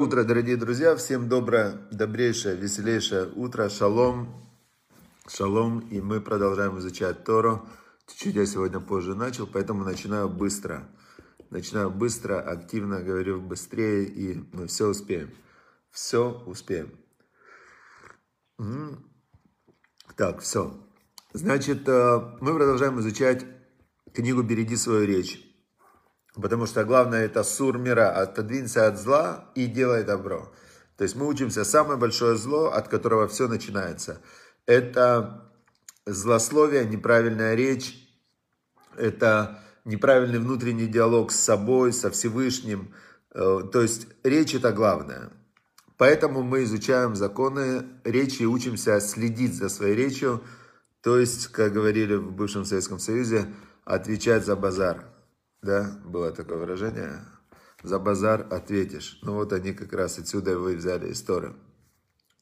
утро, 0.00 0.22
дорогие 0.22 0.56
друзья. 0.56 0.94
Всем 0.94 1.28
доброе, 1.28 1.72
добрейшее, 1.90 2.54
веселейшее 2.54 3.26
утро. 3.34 3.68
Шалом. 3.68 4.48
Шалом. 5.28 5.80
И 5.90 6.00
мы 6.00 6.20
продолжаем 6.20 6.78
изучать 6.78 7.24
Тору. 7.24 7.68
Чуть-чуть 8.06 8.36
я 8.36 8.46
сегодня 8.46 8.78
позже 8.78 9.16
начал, 9.16 9.48
поэтому 9.48 9.82
начинаю 9.82 10.28
быстро. 10.28 10.88
Начинаю 11.50 11.90
быстро, 11.90 12.40
активно, 12.40 13.02
говорю 13.02 13.40
быстрее, 13.40 14.04
и 14.04 14.44
мы 14.52 14.68
все 14.68 14.86
успеем. 14.86 15.30
Все 15.90 16.44
успеем. 16.46 16.92
Так, 20.14 20.42
все. 20.42 20.78
Значит, 21.32 21.88
э, 21.88 22.36
мы 22.40 22.54
продолжаем 22.54 23.00
изучать 23.00 23.44
книгу 24.14 24.42
«Береги 24.42 24.76
свою 24.76 25.06
речь». 25.06 25.47
Потому 26.40 26.66
что 26.66 26.84
главное 26.84 27.24
это 27.24 27.42
сур 27.42 27.78
мира, 27.78 28.10
отодвинься 28.10 28.86
от 28.86 28.98
зла 28.98 29.50
и 29.54 29.66
делай 29.66 30.04
добро. 30.04 30.52
То 30.96 31.04
есть 31.04 31.16
мы 31.16 31.26
учимся 31.26 31.64
самое 31.64 31.98
большое 31.98 32.36
зло, 32.36 32.66
от 32.66 32.88
которого 32.88 33.26
все 33.28 33.48
начинается. 33.48 34.20
Это 34.66 35.50
злословие, 36.06 36.84
неправильная 36.84 37.54
речь, 37.54 37.96
это 38.96 39.60
неправильный 39.84 40.38
внутренний 40.38 40.86
диалог 40.86 41.32
с 41.32 41.40
собой, 41.40 41.92
со 41.92 42.10
Всевышним. 42.10 42.94
Э, 43.32 43.60
то 43.72 43.82
есть 43.82 44.06
речь 44.22 44.54
это 44.54 44.72
главное. 44.72 45.30
Поэтому 45.96 46.42
мы 46.42 46.62
изучаем 46.64 47.16
законы 47.16 47.84
речи 48.04 48.42
и 48.42 48.46
учимся 48.46 49.00
следить 49.00 49.54
за 49.54 49.68
своей 49.68 49.96
речью. 49.96 50.42
То 51.02 51.18
есть, 51.18 51.48
как 51.48 51.72
говорили 51.72 52.14
в 52.14 52.30
бывшем 52.32 52.64
Советском 52.64 53.00
Союзе, 53.00 53.52
отвечать 53.84 54.44
за 54.44 54.54
базар. 54.54 55.17
Да, 55.62 55.98
было 56.04 56.30
такое 56.30 56.58
выражение. 56.58 57.24
За 57.82 57.98
базар 57.98 58.46
ответишь. 58.50 59.18
Ну 59.22 59.34
вот 59.34 59.52
они 59.52 59.72
как 59.72 59.92
раз 59.92 60.18
отсюда 60.18 60.58
вы 60.58 60.76
взяли 60.76 61.12
историю. 61.12 61.56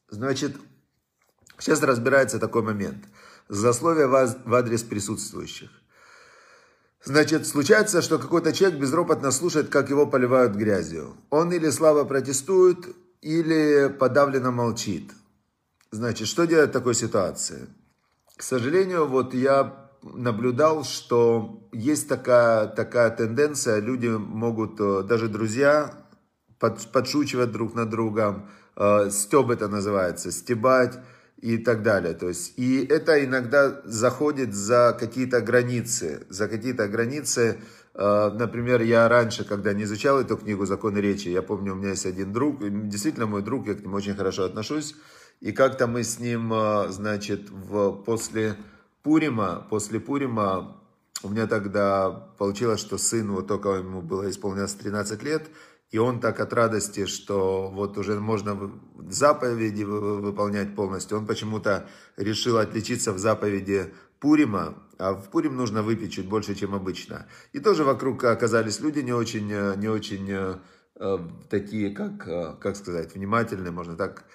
Значит, 0.09 0.55
сейчас 1.57 1.81
разбирается 1.83 2.39
такой 2.39 2.61
момент. 2.61 3.05
Засловие 3.49 4.07
в 4.07 4.53
адрес 4.53 4.83
присутствующих. 4.83 5.69
Значит, 7.03 7.47
случается, 7.47 8.01
что 8.01 8.19
какой-то 8.19 8.51
человек 8.51 8.79
безропотно 8.79 9.31
слушает, 9.31 9.69
как 9.69 9.89
его 9.89 10.07
поливают 10.07 10.55
грязью. 10.55 11.15
Он 11.29 11.53
или 11.53 11.69
слабо 11.69 12.03
протестует, 12.05 12.79
или 13.21 13.87
подавленно 13.87 14.51
молчит. 14.51 15.11
Значит, 15.91 16.27
что 16.27 16.45
делать 16.45 16.71
в 16.71 16.73
такой 16.73 16.95
ситуации? 16.95 17.67
К 18.35 18.43
сожалению, 18.43 19.07
вот 19.07 19.33
я 19.33 19.86
наблюдал, 20.01 20.83
что 20.83 21.67
есть 21.71 22.07
такая, 22.07 22.67
такая 22.67 23.09
тенденция, 23.09 23.79
люди 23.79 24.07
могут, 24.07 24.79
э, 24.79 25.03
даже 25.03 25.27
друзья, 25.27 25.93
под, 26.59 26.91
подшучивать 26.91 27.51
друг 27.51 27.75
над 27.75 27.89
другом, 27.89 28.49
э, 28.75 29.09
стеб 29.11 29.49
это 29.49 29.67
называется, 29.67 30.31
стебать 30.31 30.99
и 31.37 31.57
так 31.57 31.83
далее. 31.83 32.13
То 32.13 32.27
есть, 32.27 32.53
и 32.57 32.85
это 32.85 33.23
иногда 33.23 33.81
заходит 33.83 34.53
за 34.53 34.95
какие-то 34.99 35.41
границы, 35.41 36.25
за 36.29 36.47
какие-то 36.47 36.87
границы, 36.87 37.59
э, 37.93 38.31
Например, 38.33 38.81
я 38.81 39.09
раньше, 39.09 39.43
когда 39.43 39.73
не 39.73 39.83
изучал 39.83 40.19
эту 40.19 40.37
книгу 40.37 40.65
«Законы 40.65 40.99
речи», 40.99 41.29
я 41.29 41.41
помню, 41.41 41.73
у 41.73 41.75
меня 41.75 41.89
есть 41.89 42.05
один 42.05 42.31
друг, 42.31 42.59
действительно 42.89 43.25
мой 43.25 43.41
друг, 43.41 43.67
я 43.67 43.73
к 43.73 43.81
нему 43.81 43.95
очень 43.95 44.15
хорошо 44.15 44.43
отношусь, 44.43 44.95
и 45.41 45.51
как-то 45.51 45.87
мы 45.87 46.03
с 46.03 46.19
ним, 46.19 46.53
э, 46.53 46.87
значит, 46.89 47.49
в, 47.49 47.91
после 48.03 48.55
Пурима, 49.07 49.65
после 49.69 50.01
Пурима, 50.01 50.75
у 51.23 51.29
меня 51.29 51.47
тогда 51.47 52.11
получилось, 52.37 52.81
что 52.81 52.97
сын, 52.97 53.31
вот 53.31 53.47
только 53.47 53.69
ему 53.69 54.01
было 54.01 54.29
исполнилось 54.29 54.73
13 54.73 55.23
лет, 55.23 55.47
и 55.91 55.97
он 55.97 56.19
так 56.19 56.41
от 56.41 56.51
радости, 56.51 57.05
что 57.05 57.69
вот 57.69 57.97
уже 57.97 58.19
можно 58.19 58.69
заповеди 59.07 59.83
выполнять 59.83 60.75
полностью, 60.75 61.17
он 61.17 61.25
почему-то 61.25 61.87
решил 62.17 62.57
отличиться 62.57 63.13
в 63.13 63.17
заповеди 63.17 63.93
Пурима, 64.19 64.75
а 64.97 65.13
в 65.13 65.29
Пурим 65.29 65.55
нужно 65.55 65.83
выпить 65.83 66.11
чуть 66.11 66.27
больше, 66.27 66.53
чем 66.53 66.75
обычно. 66.75 67.27
И 67.53 67.61
тоже 67.61 67.85
вокруг 67.85 68.25
оказались 68.25 68.81
люди 68.81 68.99
не 68.99 69.13
очень, 69.13 69.47
не 69.47 69.87
очень 69.87 70.27
э, 70.95 71.17
такие, 71.49 71.91
как, 71.91 72.27
э, 72.27 72.55
как 72.59 72.75
сказать, 72.75 73.15
внимательные, 73.15 73.71
можно 73.71 73.95
так 73.95 74.25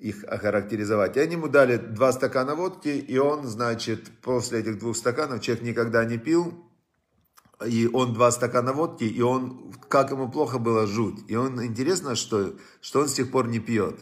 их 0.00 0.24
охарактеризовать. 0.24 1.16
И 1.16 1.20
они 1.20 1.34
ему 1.34 1.48
дали 1.48 1.76
два 1.76 2.12
стакана 2.12 2.54
водки, 2.54 2.88
и 2.88 3.18
он, 3.18 3.46
значит, 3.46 4.10
после 4.20 4.60
этих 4.60 4.78
двух 4.78 4.96
стаканов, 4.96 5.40
человек 5.40 5.64
никогда 5.64 6.04
не 6.04 6.18
пил, 6.18 6.64
и 7.64 7.88
он 7.92 8.14
два 8.14 8.30
стакана 8.30 8.72
водки, 8.72 9.04
и 9.04 9.22
он, 9.22 9.72
как 9.88 10.10
ему 10.10 10.30
плохо 10.30 10.58
было, 10.58 10.86
жуть. 10.86 11.24
И 11.28 11.36
он, 11.36 11.64
интересно, 11.64 12.16
что, 12.16 12.54
что 12.80 13.00
он 13.00 13.08
с 13.08 13.14
тех 13.14 13.30
пор 13.30 13.48
не 13.48 13.60
пьет. 13.60 13.98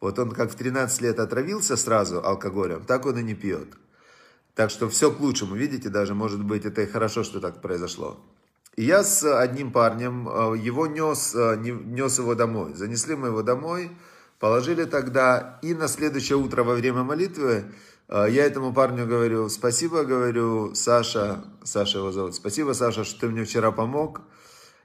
Вот 0.00 0.18
он 0.18 0.32
как 0.32 0.50
в 0.50 0.54
13 0.56 1.00
лет 1.02 1.20
отравился 1.20 1.76
сразу 1.76 2.24
алкоголем, 2.24 2.84
так 2.84 3.06
он 3.06 3.18
и 3.18 3.22
не 3.22 3.34
пьет. 3.34 3.68
Так 4.54 4.70
что 4.70 4.88
все 4.88 5.10
к 5.10 5.20
лучшему, 5.20 5.54
видите, 5.54 5.88
даже, 5.88 6.14
может 6.14 6.44
быть, 6.44 6.64
это 6.66 6.82
и 6.82 6.86
хорошо, 6.86 7.22
что 7.22 7.40
так 7.40 7.62
произошло. 7.62 8.20
И 8.76 8.84
я 8.84 9.04
с 9.04 9.22
одним 9.38 9.70
парнем, 9.70 10.28
э, 10.28 10.58
его 10.58 10.86
нес, 10.86 11.34
э, 11.34 11.56
нес 11.56 12.18
его 12.18 12.34
домой. 12.34 12.74
Занесли 12.74 13.14
мы 13.14 13.28
его 13.28 13.42
домой, 13.42 13.90
Положили 14.42 14.86
тогда, 14.86 15.60
и 15.62 15.72
на 15.72 15.86
следующее 15.86 16.36
утро 16.36 16.64
во 16.64 16.74
время 16.74 17.04
молитвы 17.04 17.66
э, 18.08 18.26
я 18.28 18.44
этому 18.44 18.74
парню 18.74 19.06
говорю, 19.06 19.48
спасибо, 19.48 20.02
говорю, 20.02 20.74
Саша, 20.74 21.44
Саша 21.62 21.98
его 21.98 22.10
зовут, 22.10 22.34
спасибо, 22.34 22.72
Саша, 22.72 23.04
что 23.04 23.20
ты 23.20 23.28
мне 23.28 23.44
вчера 23.44 23.70
помог. 23.70 24.22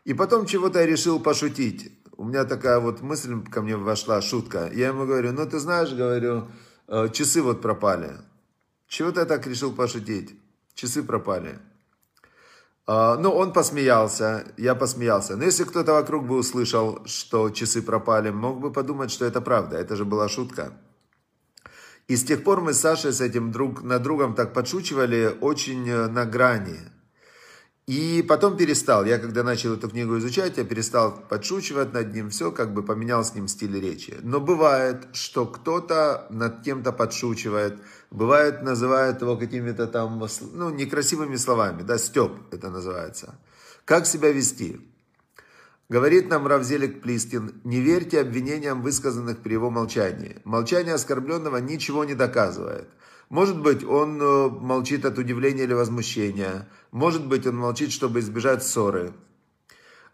И 0.06 0.14
потом 0.14 0.46
чего-то 0.46 0.80
я 0.80 0.86
решил 0.86 1.20
пошутить. 1.20 1.92
У 2.18 2.26
меня 2.26 2.46
такая 2.46 2.80
вот 2.80 3.02
мысль 3.02 3.44
ко 3.46 3.64
мне 3.64 3.76
вошла, 3.78 4.22
шутка. 4.22 4.70
Я 4.72 4.90
ему 4.90 5.08
говорю, 5.08 5.32
ну 5.32 5.44
ты 5.48 5.58
знаешь, 5.58 5.92
говорю, 5.92 6.50
э, 6.88 7.10
часы 7.12 7.42
вот 7.42 7.60
пропали. 7.60 8.12
Чего-то 8.88 9.22
я 9.22 9.26
так 9.26 9.48
решил 9.48 9.74
пошутить. 9.74 10.40
Часы 10.76 11.02
пропали. 11.02 11.58
А, 12.88 13.18
ну, 13.18 13.32
он 13.32 13.52
посмеялся, 13.52 14.46
я 14.56 14.74
посмеялся. 14.74 15.36
Но 15.36 15.44
если 15.44 15.66
кто-то 15.66 15.92
вокруг 15.94 16.26
бы 16.26 16.38
услышал, 16.38 17.06
что 17.06 17.50
часы 17.50 17.82
пропали, 17.82 18.30
мог 18.32 18.62
бы 18.62 18.72
подумать, 18.72 19.12
что 19.12 19.26
это 19.26 19.42
правда. 19.42 19.78
Это 19.78 19.98
же 19.98 20.06
была 20.06 20.30
шутка. 20.30 20.72
И 22.08 22.16
с 22.16 22.24
тех 22.24 22.46
пор 22.46 22.62
мы 22.62 22.74
с 22.74 22.80
Сашей 22.80 23.12
с 23.12 23.20
этим 23.20 23.52
друг 23.52 23.84
на 23.84 24.00
другом 24.00 24.34
так 24.34 24.54
подшучивали 24.54 25.38
очень 25.42 25.90
э, 25.90 26.08
на 26.08 26.26
грани. 26.26 26.80
И 27.88 28.22
потом 28.28 28.56
перестал. 28.56 29.06
Я 29.06 29.18
когда 29.18 29.44
начал 29.44 29.74
эту 29.74 29.90
книгу 29.90 30.18
изучать, 30.18 30.58
я 30.58 30.64
перестал 30.64 31.18
подшучивать 31.30 31.94
над 31.94 32.14
ним, 32.14 32.30
все 32.30 32.52
как 32.52 32.74
бы 32.74 32.84
поменял 32.84 33.24
с 33.24 33.34
ним 33.36 33.50
стиль 33.50 33.80
речи. 33.80 34.18
Но 34.22 34.40
бывает, 34.40 35.08
что 35.12 35.46
кто-то 35.46 36.28
над 36.30 36.62
кем-то 36.64 36.94
подшучивает, 36.94 37.80
бывает 38.12 38.64
называет 38.64 39.22
его 39.22 39.38
какими-то 39.38 39.88
там, 39.88 40.24
ну, 40.54 40.70
некрасивыми 40.70 41.36
словами, 41.36 41.82
да, 41.84 41.98
степ 41.98 42.32
это 42.52 42.70
называется. 42.70 43.40
Как 43.86 44.06
себя 44.06 44.32
вести? 44.32 44.82
Говорит 45.90 46.30
нам 46.30 46.46
Равзелик 46.48 47.02
Плискин, 47.02 47.62
не 47.64 47.80
верьте 47.80 48.20
обвинениям, 48.20 48.82
высказанных 48.82 49.38
при 49.40 49.54
его 49.54 49.70
молчании. 49.70 50.42
Молчание 50.44 50.96
оскорбленного 50.96 51.58
ничего 51.58 52.04
не 52.04 52.14
доказывает. 52.14 52.90
Может 53.30 53.62
быть, 53.62 53.86
он 53.86 54.22
э, 54.22 54.50
молчит 54.50 55.06
от 55.06 55.18
удивления 55.18 55.64
или 55.64 55.74
возмущения. 55.74 56.68
Может 56.92 57.26
быть, 57.28 57.48
он 57.48 57.58
молчит, 57.58 57.92
чтобы 57.92 58.20
избежать 58.20 58.64
ссоры. 58.64 59.14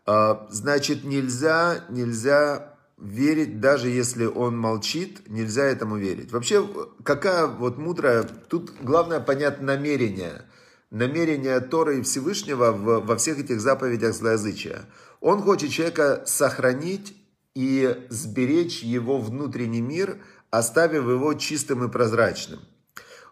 А, 0.05 0.47
значит, 0.51 1.03
нельзя, 1.03 1.85
нельзя 1.89 2.72
верить, 2.97 3.59
даже 3.59 3.89
если 3.89 4.25
он 4.25 4.57
молчит, 4.57 5.21
нельзя 5.27 5.63
этому 5.63 5.97
верить. 5.97 6.31
Вообще, 6.31 6.67
какая 7.03 7.47
вот 7.47 7.77
мудрая, 7.77 8.23
тут 8.23 8.73
главное 8.81 9.19
понять 9.19 9.61
намерение. 9.61 10.45
Намерение 10.89 11.59
Торы 11.59 11.99
и 11.99 12.01
Всевышнего 12.03 12.71
в, 12.71 13.05
во 13.05 13.15
всех 13.17 13.39
этих 13.39 13.59
заповедях 13.59 14.13
злоязычия. 14.13 14.85
Он 15.21 15.41
хочет 15.41 15.71
человека 15.71 16.23
сохранить 16.25 17.17
и 17.55 18.05
сберечь 18.09 18.83
его 18.83 19.19
внутренний 19.19 19.81
мир, 19.81 20.17
оставив 20.51 21.07
его 21.07 21.33
чистым 21.33 21.83
и 21.83 21.89
прозрачным. 21.89 22.59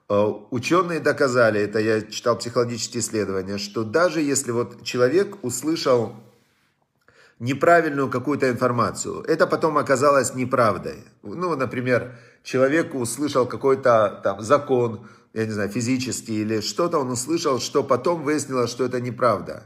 Э, 0.10 0.34
ученые 0.50 1.00
доказали, 1.00 1.62
это 1.62 1.80
я 1.80 2.02
читал 2.02 2.38
психологические 2.38 3.02
исследования, 3.02 3.58
что 3.58 3.84
даже 3.84 4.22
если 4.22 4.52
вот 4.52 4.84
человек 4.84 5.38
услышал 5.44 6.16
неправильную 7.42 8.08
какую-то 8.08 8.50
информацию, 8.50 9.24
это 9.28 9.48
потом 9.48 9.78
оказалось 9.80 10.36
неправдой. 10.36 11.04
Ну, 11.24 11.56
например, 11.56 12.16
человек 12.44 12.94
услышал 12.94 13.48
какой-то 13.48 14.22
там 14.24 14.42
закон, 14.42 15.08
я 15.34 15.46
не 15.46 15.52
знаю, 15.52 15.70
физический 15.70 16.42
или 16.42 16.62
что-то 16.62 17.00
он 17.00 17.10
услышал, 17.10 17.60
что 17.60 17.84
потом 17.84 18.22
выяснилось, 18.22 18.70
что 18.70 18.86
это 18.86 19.02
неправда. 19.02 19.64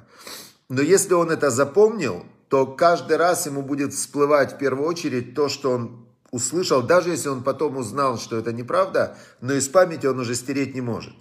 Но 0.69 0.81
если 0.81 1.13
он 1.13 1.29
это 1.29 1.49
запомнил, 1.49 2.25
то 2.47 2.65
каждый 2.65 3.17
раз 3.17 3.45
ему 3.45 3.61
будет 3.61 3.93
всплывать 3.93 4.53
в 4.53 4.57
первую 4.57 4.87
очередь 4.87 5.35
то, 5.35 5.49
что 5.49 5.71
он 5.71 6.07
услышал, 6.31 6.81
даже 6.81 7.09
если 7.09 7.27
он 7.27 7.43
потом 7.43 7.75
узнал, 7.75 8.17
что 8.17 8.37
это 8.37 8.53
неправда, 8.53 9.17
но 9.41 9.53
из 9.53 9.67
памяти 9.67 10.05
он 10.05 10.19
уже 10.19 10.35
стереть 10.35 10.75
не 10.75 10.81
может. 10.81 11.13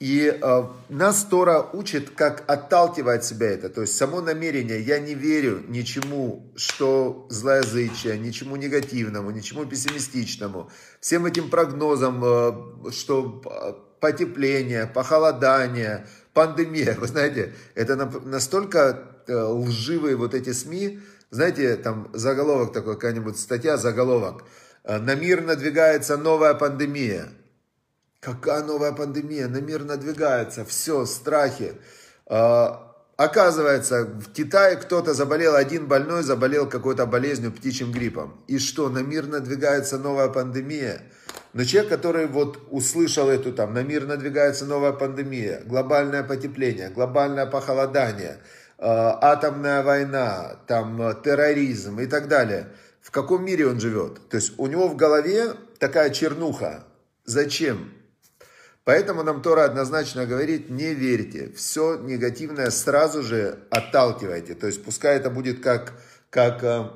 И 0.00 0.34
э, 0.42 0.62
нас 0.88 1.24
Тора 1.24 1.60
учит, 1.74 2.08
как 2.10 2.44
отталкивать 2.50 3.22
себя 3.22 3.50
это. 3.50 3.68
То 3.68 3.82
есть 3.82 3.94
само 3.94 4.22
намерение, 4.22 4.80
я 4.80 4.98
не 4.98 5.12
верю 5.14 5.62
ничему, 5.68 6.50
что 6.56 7.26
злоязычие, 7.28 8.18
ничему 8.18 8.56
негативному, 8.56 9.30
ничему 9.30 9.66
пессимистичному. 9.66 10.70
Всем 11.00 11.26
этим 11.26 11.50
прогнозам, 11.50 12.24
э, 12.24 12.90
что 12.92 13.42
потепление, 14.00 14.86
похолодание, 14.86 16.06
пандемия. 16.32 16.94
Вы 16.98 17.06
знаете, 17.06 17.54
это 17.74 17.94
настолько 17.96 19.22
э, 19.26 19.34
лживые 19.34 20.16
вот 20.16 20.32
эти 20.32 20.54
СМИ. 20.54 21.00
Знаете, 21.28 21.76
там 21.76 22.08
заголовок 22.14 22.72
такой, 22.72 22.94
какая-нибудь 22.94 23.38
статья, 23.38 23.76
заголовок. 23.76 24.44
«Э, 24.82 24.98
На 24.98 25.14
мир 25.14 25.42
надвигается 25.42 26.16
новая 26.16 26.54
пандемия. 26.54 27.28
Какая 28.20 28.62
новая 28.62 28.92
пандемия? 28.92 29.48
На 29.48 29.62
мир 29.62 29.84
надвигается. 29.84 30.66
Все, 30.66 31.06
страхи. 31.06 31.72
А, 32.26 32.94
оказывается, 33.16 34.04
в 34.04 34.30
Китае 34.32 34.76
кто-то 34.76 35.14
заболел, 35.14 35.54
один 35.54 35.86
больной 35.86 36.22
заболел 36.22 36.68
какой-то 36.68 37.06
болезнью, 37.06 37.50
птичьим 37.50 37.92
гриппом. 37.92 38.44
И 38.46 38.58
что, 38.58 38.90
на 38.90 38.98
мир 38.98 39.26
надвигается 39.26 39.96
новая 39.96 40.28
пандемия? 40.28 41.00
Но 41.54 41.64
человек, 41.64 41.90
который 41.90 42.26
вот 42.26 42.58
услышал 42.70 43.30
эту 43.30 43.54
там, 43.54 43.72
на 43.72 43.82
мир 43.82 44.06
надвигается 44.06 44.66
новая 44.66 44.92
пандемия, 44.92 45.62
глобальное 45.64 46.22
потепление, 46.22 46.90
глобальное 46.90 47.46
похолодание, 47.46 48.36
э, 48.76 48.84
атомная 48.84 49.82
война, 49.82 50.58
там 50.66 51.18
терроризм 51.22 52.00
и 52.00 52.06
так 52.06 52.28
далее. 52.28 52.68
В 53.00 53.10
каком 53.10 53.46
мире 53.46 53.66
он 53.66 53.80
живет? 53.80 54.28
То 54.28 54.36
есть 54.36 54.52
у 54.58 54.66
него 54.66 54.88
в 54.88 54.96
голове 54.96 55.54
такая 55.78 56.10
чернуха. 56.10 56.84
Зачем? 57.24 57.99
Поэтому 58.84 59.22
нам 59.22 59.42
Тора 59.42 59.64
однозначно 59.64 60.26
говорит, 60.26 60.70
не 60.70 60.94
верьте, 60.94 61.52
все 61.54 61.96
негативное 61.96 62.70
сразу 62.70 63.22
же 63.22 63.58
отталкивайте. 63.70 64.54
То 64.54 64.66
есть 64.66 64.82
пускай 64.82 65.16
это 65.16 65.28
будет 65.28 65.62
как, 65.62 65.92
как 66.30 66.64
э, 66.64 66.88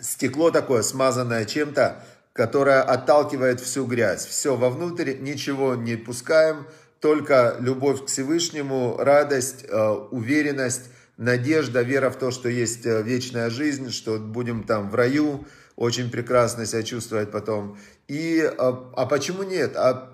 стекло 0.00 0.50
такое, 0.50 0.82
смазанное 0.82 1.44
чем-то, 1.44 2.04
которое 2.32 2.82
отталкивает 2.82 3.60
всю 3.60 3.84
грязь. 3.84 4.24
Все, 4.24 4.56
вовнутрь 4.56 5.14
ничего 5.18 5.74
не 5.74 5.96
пускаем, 5.96 6.66
только 7.00 7.56
любовь 7.58 8.04
к 8.04 8.06
Всевышнему, 8.06 8.96
радость, 8.98 9.64
э, 9.68 9.88
уверенность, 10.12 10.84
надежда, 11.16 11.82
вера 11.82 12.10
в 12.10 12.16
то, 12.16 12.30
что 12.30 12.48
есть 12.48 12.86
э, 12.86 13.02
вечная 13.02 13.50
жизнь, 13.50 13.90
что 13.90 14.18
будем 14.18 14.62
там 14.62 14.88
в 14.88 14.94
раю, 14.94 15.44
очень 15.74 16.10
прекрасно 16.10 16.64
себя 16.64 16.84
чувствовать 16.84 17.32
потом. 17.32 17.76
И, 18.06 18.40
а 18.56 19.06
почему 19.06 19.42
нет? 19.42 19.74
А 19.74 20.11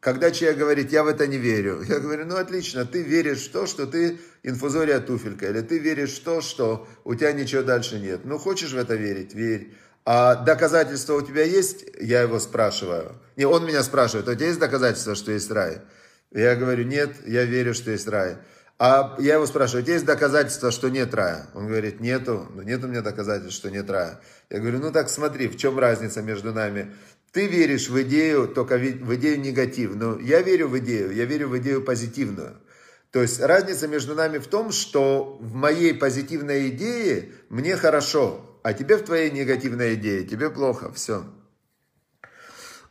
когда 0.00 0.30
человек 0.30 0.58
говорит, 0.58 0.92
я 0.92 1.04
в 1.04 1.06
это 1.06 1.26
не 1.26 1.36
верю, 1.36 1.82
я 1.82 1.98
говорю, 1.98 2.24
ну 2.24 2.36
отлично, 2.36 2.86
ты 2.86 3.02
веришь 3.02 3.46
в 3.46 3.52
то, 3.52 3.66
что 3.66 3.86
ты 3.86 4.18
инфузория 4.42 4.98
туфелька, 5.00 5.48
или 5.48 5.60
ты 5.60 5.78
веришь 5.78 6.16
в 6.16 6.24
то, 6.24 6.40
что 6.40 6.88
у 7.04 7.14
тебя 7.14 7.32
ничего 7.32 7.62
дальше 7.62 8.00
нет. 8.00 8.24
Ну, 8.24 8.38
хочешь 8.38 8.72
в 8.72 8.78
это 8.78 8.94
верить, 8.94 9.34
верь. 9.34 9.74
А 10.06 10.36
доказательства 10.36 11.14
у 11.14 11.22
тебя 11.22 11.44
есть? 11.44 11.84
Я 12.00 12.22
его 12.22 12.40
спрашиваю. 12.40 13.20
Не, 13.36 13.44
он 13.44 13.66
меня 13.66 13.82
спрашивает, 13.82 14.26
у 14.26 14.34
тебя 14.34 14.46
есть 14.46 14.58
доказательства, 14.58 15.14
что 15.14 15.32
есть 15.32 15.50
рай? 15.50 15.82
Я 16.32 16.56
говорю, 16.56 16.84
нет, 16.84 17.10
я 17.26 17.44
верю, 17.44 17.74
что 17.74 17.90
есть 17.90 18.08
рай. 18.08 18.38
А 18.78 19.16
я 19.18 19.34
его 19.34 19.44
спрашиваю, 19.44 19.82
у 19.82 19.84
тебя 19.84 19.94
есть 19.94 20.06
доказательства, 20.06 20.70
что 20.70 20.88
нет 20.88 21.12
рая? 21.12 21.48
Он 21.52 21.66
говорит, 21.66 22.00
нету, 22.00 22.48
ну 22.54 22.62
нет 22.62 22.82
у 22.82 22.88
меня 22.88 23.02
доказательств, 23.02 23.58
что 23.58 23.70
нет 23.70 23.90
рая. 23.90 24.20
Я 24.48 24.60
говорю, 24.60 24.78
ну 24.78 24.90
так 24.90 25.10
смотри, 25.10 25.48
в 25.48 25.58
чем 25.58 25.78
разница 25.78 26.22
между 26.22 26.54
нами? 26.54 26.94
Ты 27.32 27.46
веришь 27.46 27.88
в 27.88 28.02
идею, 28.02 28.48
только 28.48 28.76
в 28.76 29.14
идею 29.14 29.40
негативную. 29.40 30.18
Я 30.20 30.42
верю 30.42 30.68
в 30.68 30.78
идею, 30.78 31.14
я 31.14 31.24
верю 31.24 31.48
в 31.48 31.58
идею 31.58 31.82
позитивную. 31.82 32.56
То 33.12 33.22
есть 33.22 33.40
разница 33.40 33.88
между 33.88 34.14
нами 34.14 34.38
в 34.38 34.46
том, 34.46 34.72
что 34.72 35.36
в 35.40 35.54
моей 35.54 35.94
позитивной 35.94 36.68
идее 36.68 37.32
мне 37.48 37.76
хорошо, 37.76 38.58
а 38.62 38.72
тебе 38.72 38.96
в 38.96 39.02
твоей 39.02 39.30
негативной 39.30 39.94
идее, 39.94 40.24
тебе 40.24 40.50
плохо, 40.50 40.92
все. 40.92 41.24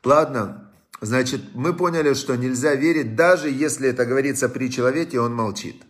Ладно, 0.03 0.71
значит, 1.01 1.42
мы 1.53 1.74
поняли, 1.74 2.13
что 2.13 2.35
нельзя 2.35 2.75
верить, 2.75 3.15
даже 3.15 3.50
если 3.50 3.89
это 3.89 4.06
говорится 4.06 4.50
при 4.50 4.69
человеке, 4.69 5.19
он 5.19 5.33
молчит. 5.33 5.81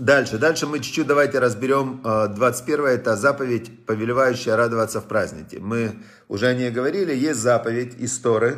Дальше, 0.00 0.38
дальше 0.38 0.66
мы 0.66 0.80
чуть-чуть 0.80 1.06
давайте 1.06 1.40
разберем 1.40 2.00
21 2.02 2.86
э, 2.86 2.88
это 2.88 3.16
заповедь, 3.16 3.84
повелевающая 3.84 4.56
радоваться 4.56 5.02
в 5.02 5.04
празднике. 5.04 5.58
Мы 5.60 6.02
уже 6.26 6.46
о 6.46 6.54
ней 6.54 6.70
говорили, 6.70 7.14
есть 7.14 7.40
заповедь 7.40 7.96
истории. 7.98 8.56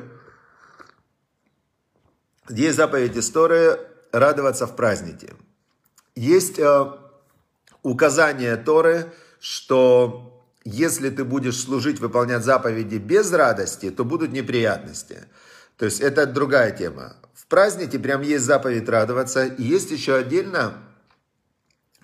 Есть 2.48 2.76
заповедь 2.76 3.16
истории 3.16 3.76
радоваться 4.12 4.68
в 4.68 4.76
празднике. 4.76 5.34
Есть 6.14 6.60
э, 6.60 6.92
указание 7.82 8.54
Торы, 8.54 9.12
что 9.40 10.46
если 10.62 11.10
ты 11.10 11.24
будешь 11.24 11.58
служить, 11.58 11.98
выполнять 11.98 12.44
заповеди 12.44 12.98
без 12.98 13.32
радости, 13.32 13.90
то 13.90 14.04
будут 14.04 14.30
неприятности. 14.30 15.24
То 15.76 15.86
есть 15.86 16.00
это 16.00 16.24
другая 16.24 16.70
тема. 16.70 17.16
В 17.34 17.46
празднике 17.46 17.98
прям 17.98 18.22
есть 18.22 18.44
заповедь 18.44 18.88
радоваться. 18.88 19.44
И 19.44 19.64
есть 19.64 19.90
еще 19.90 20.14
отдельно 20.14 20.74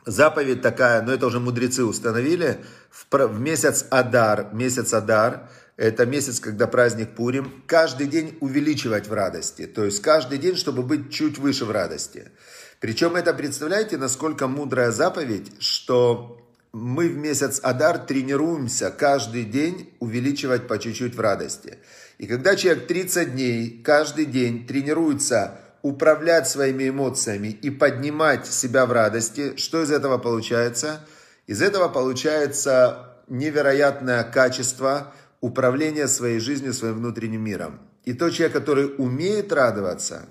заповедь 0.06 0.62
такая, 0.62 1.02
но 1.02 1.12
это 1.12 1.26
уже 1.26 1.40
мудрецы 1.40 1.84
установили, 1.84 2.64
в, 2.90 3.06
в 3.10 3.40
месяц 3.40 3.86
Адар, 3.90 4.48
месяц 4.52 4.92
Адар, 4.92 5.48
это 5.76 6.06
месяц, 6.06 6.40
когда 6.40 6.66
праздник 6.66 7.14
Пурим, 7.14 7.62
каждый 7.66 8.08
день 8.08 8.36
увеличивать 8.40 9.06
в 9.06 9.12
радости. 9.12 9.66
То 9.66 9.84
есть 9.84 10.02
каждый 10.02 10.38
день, 10.38 10.56
чтобы 10.56 10.82
быть 10.82 11.12
чуть 11.12 11.38
выше 11.38 11.64
в 11.64 11.70
радости. 11.70 12.32
Причем 12.80 13.14
это, 13.14 13.32
представляете, 13.32 13.96
насколько 13.96 14.48
мудрая 14.48 14.90
заповедь, 14.90 15.52
что 15.60 16.38
мы 16.72 17.08
в 17.08 17.16
месяц 17.16 17.60
Адар 17.62 17.98
тренируемся 17.98 18.90
каждый 18.90 19.44
день 19.44 19.92
увеличивать 20.00 20.66
по 20.66 20.78
чуть-чуть 20.78 21.14
в 21.14 21.20
радости. 21.20 21.78
И 22.18 22.26
когда 22.26 22.56
человек 22.56 22.86
30 22.86 23.32
дней, 23.32 23.82
каждый 23.82 24.26
день 24.26 24.66
тренируется 24.66 25.60
управлять 25.82 26.48
своими 26.48 26.88
эмоциями 26.88 27.48
и 27.48 27.70
поднимать 27.70 28.46
себя 28.46 28.86
в 28.86 28.92
радости, 28.92 29.56
что 29.56 29.82
из 29.82 29.90
этого 29.90 30.18
получается? 30.18 31.00
Из 31.46 31.62
этого 31.62 31.88
получается 31.88 33.16
невероятное 33.28 34.24
качество 34.24 35.12
управления 35.40 36.08
своей 36.08 36.40
жизнью, 36.40 36.74
своим 36.74 36.96
внутренним 36.96 37.42
миром. 37.42 37.80
И 38.04 38.12
тот 38.12 38.32
человек, 38.32 38.54
который 38.54 38.94
умеет 38.98 39.52
радоваться, 39.52 40.28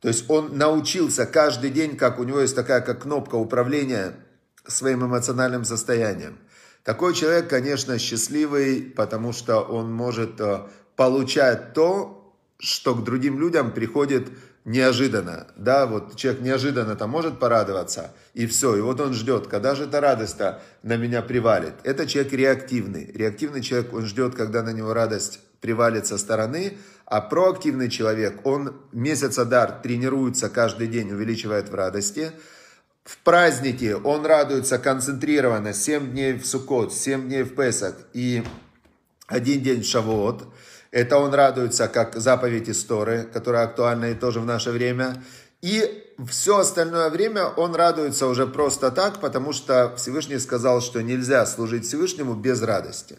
то 0.00 0.08
есть 0.08 0.28
он 0.28 0.56
научился 0.56 1.26
каждый 1.26 1.70
день, 1.70 1.96
как 1.96 2.18
у 2.18 2.24
него 2.24 2.40
есть 2.40 2.56
такая 2.56 2.80
как 2.80 3.02
кнопка 3.02 3.36
управления 3.36 4.14
своим 4.66 5.04
эмоциональным 5.04 5.64
состоянием. 5.64 6.38
Такой 6.84 7.14
человек, 7.14 7.48
конечно, 7.48 7.98
счастливый, 7.98 8.82
потому 8.82 9.32
что 9.32 9.60
он 9.60 9.92
может 9.92 10.40
э, 10.40 10.62
получать 10.96 11.74
то, 11.74 12.34
что 12.58 12.94
к 12.94 13.04
другим 13.04 13.38
людям 13.38 13.72
приходит 13.72 14.28
неожиданно, 14.64 15.46
да, 15.56 15.86
вот 15.86 16.16
человек 16.16 16.42
неожиданно 16.42 16.96
там 16.96 17.10
может 17.10 17.38
порадоваться, 17.38 18.12
и 18.34 18.46
все, 18.46 18.76
и 18.76 18.80
вот 18.80 19.00
он 19.00 19.14
ждет, 19.14 19.46
когда 19.46 19.74
же 19.74 19.84
эта 19.84 20.00
радость-то 20.00 20.62
на 20.82 20.96
меня 20.96 21.22
привалит. 21.22 21.74
Это 21.82 22.06
человек 22.06 22.32
реактивный. 22.32 23.10
Реактивный 23.12 23.62
человек, 23.62 23.92
он 23.92 24.06
ждет, 24.06 24.34
когда 24.34 24.62
на 24.62 24.70
него 24.70 24.92
радость 24.92 25.40
привалит 25.60 26.06
со 26.06 26.18
стороны, 26.18 26.78
а 27.06 27.20
проактивный 27.20 27.90
человек, 27.90 28.46
он 28.46 28.76
месяц 28.92 29.38
Адар 29.38 29.80
тренируется 29.82 30.48
каждый 30.48 30.86
день, 30.86 31.10
увеличивает 31.10 31.68
в 31.68 31.74
радости. 31.74 32.30
В 33.04 33.18
празднике 33.18 33.96
он 33.96 34.24
радуется 34.24 34.78
концентрированно 34.78 35.72
7 35.72 36.12
дней 36.12 36.34
в 36.34 36.46
Суккот, 36.46 36.92
7 36.92 37.26
дней 37.26 37.42
в 37.42 37.54
Песах 37.56 37.94
и 38.12 38.44
один 39.26 39.62
день 39.62 39.82
в 39.82 39.86
Шавуот. 39.86 40.44
Это 40.90 41.18
он 41.18 41.32
радуется, 41.32 41.86
как 41.88 42.16
заповедь 42.16 42.68
истории, 42.68 43.22
которая 43.32 43.64
актуальна 43.64 44.06
и 44.06 44.14
тоже 44.14 44.40
в 44.40 44.44
наше 44.44 44.70
время. 44.70 45.22
И 45.62 46.04
все 46.28 46.58
остальное 46.58 47.10
время 47.10 47.44
он 47.46 47.74
радуется 47.74 48.26
уже 48.26 48.46
просто 48.46 48.90
так, 48.90 49.20
потому 49.20 49.52
что 49.52 49.94
Всевышний 49.96 50.38
сказал, 50.38 50.80
что 50.80 51.02
нельзя 51.02 51.46
служить 51.46 51.86
Всевышнему 51.86 52.34
без 52.34 52.62
радости. 52.62 53.18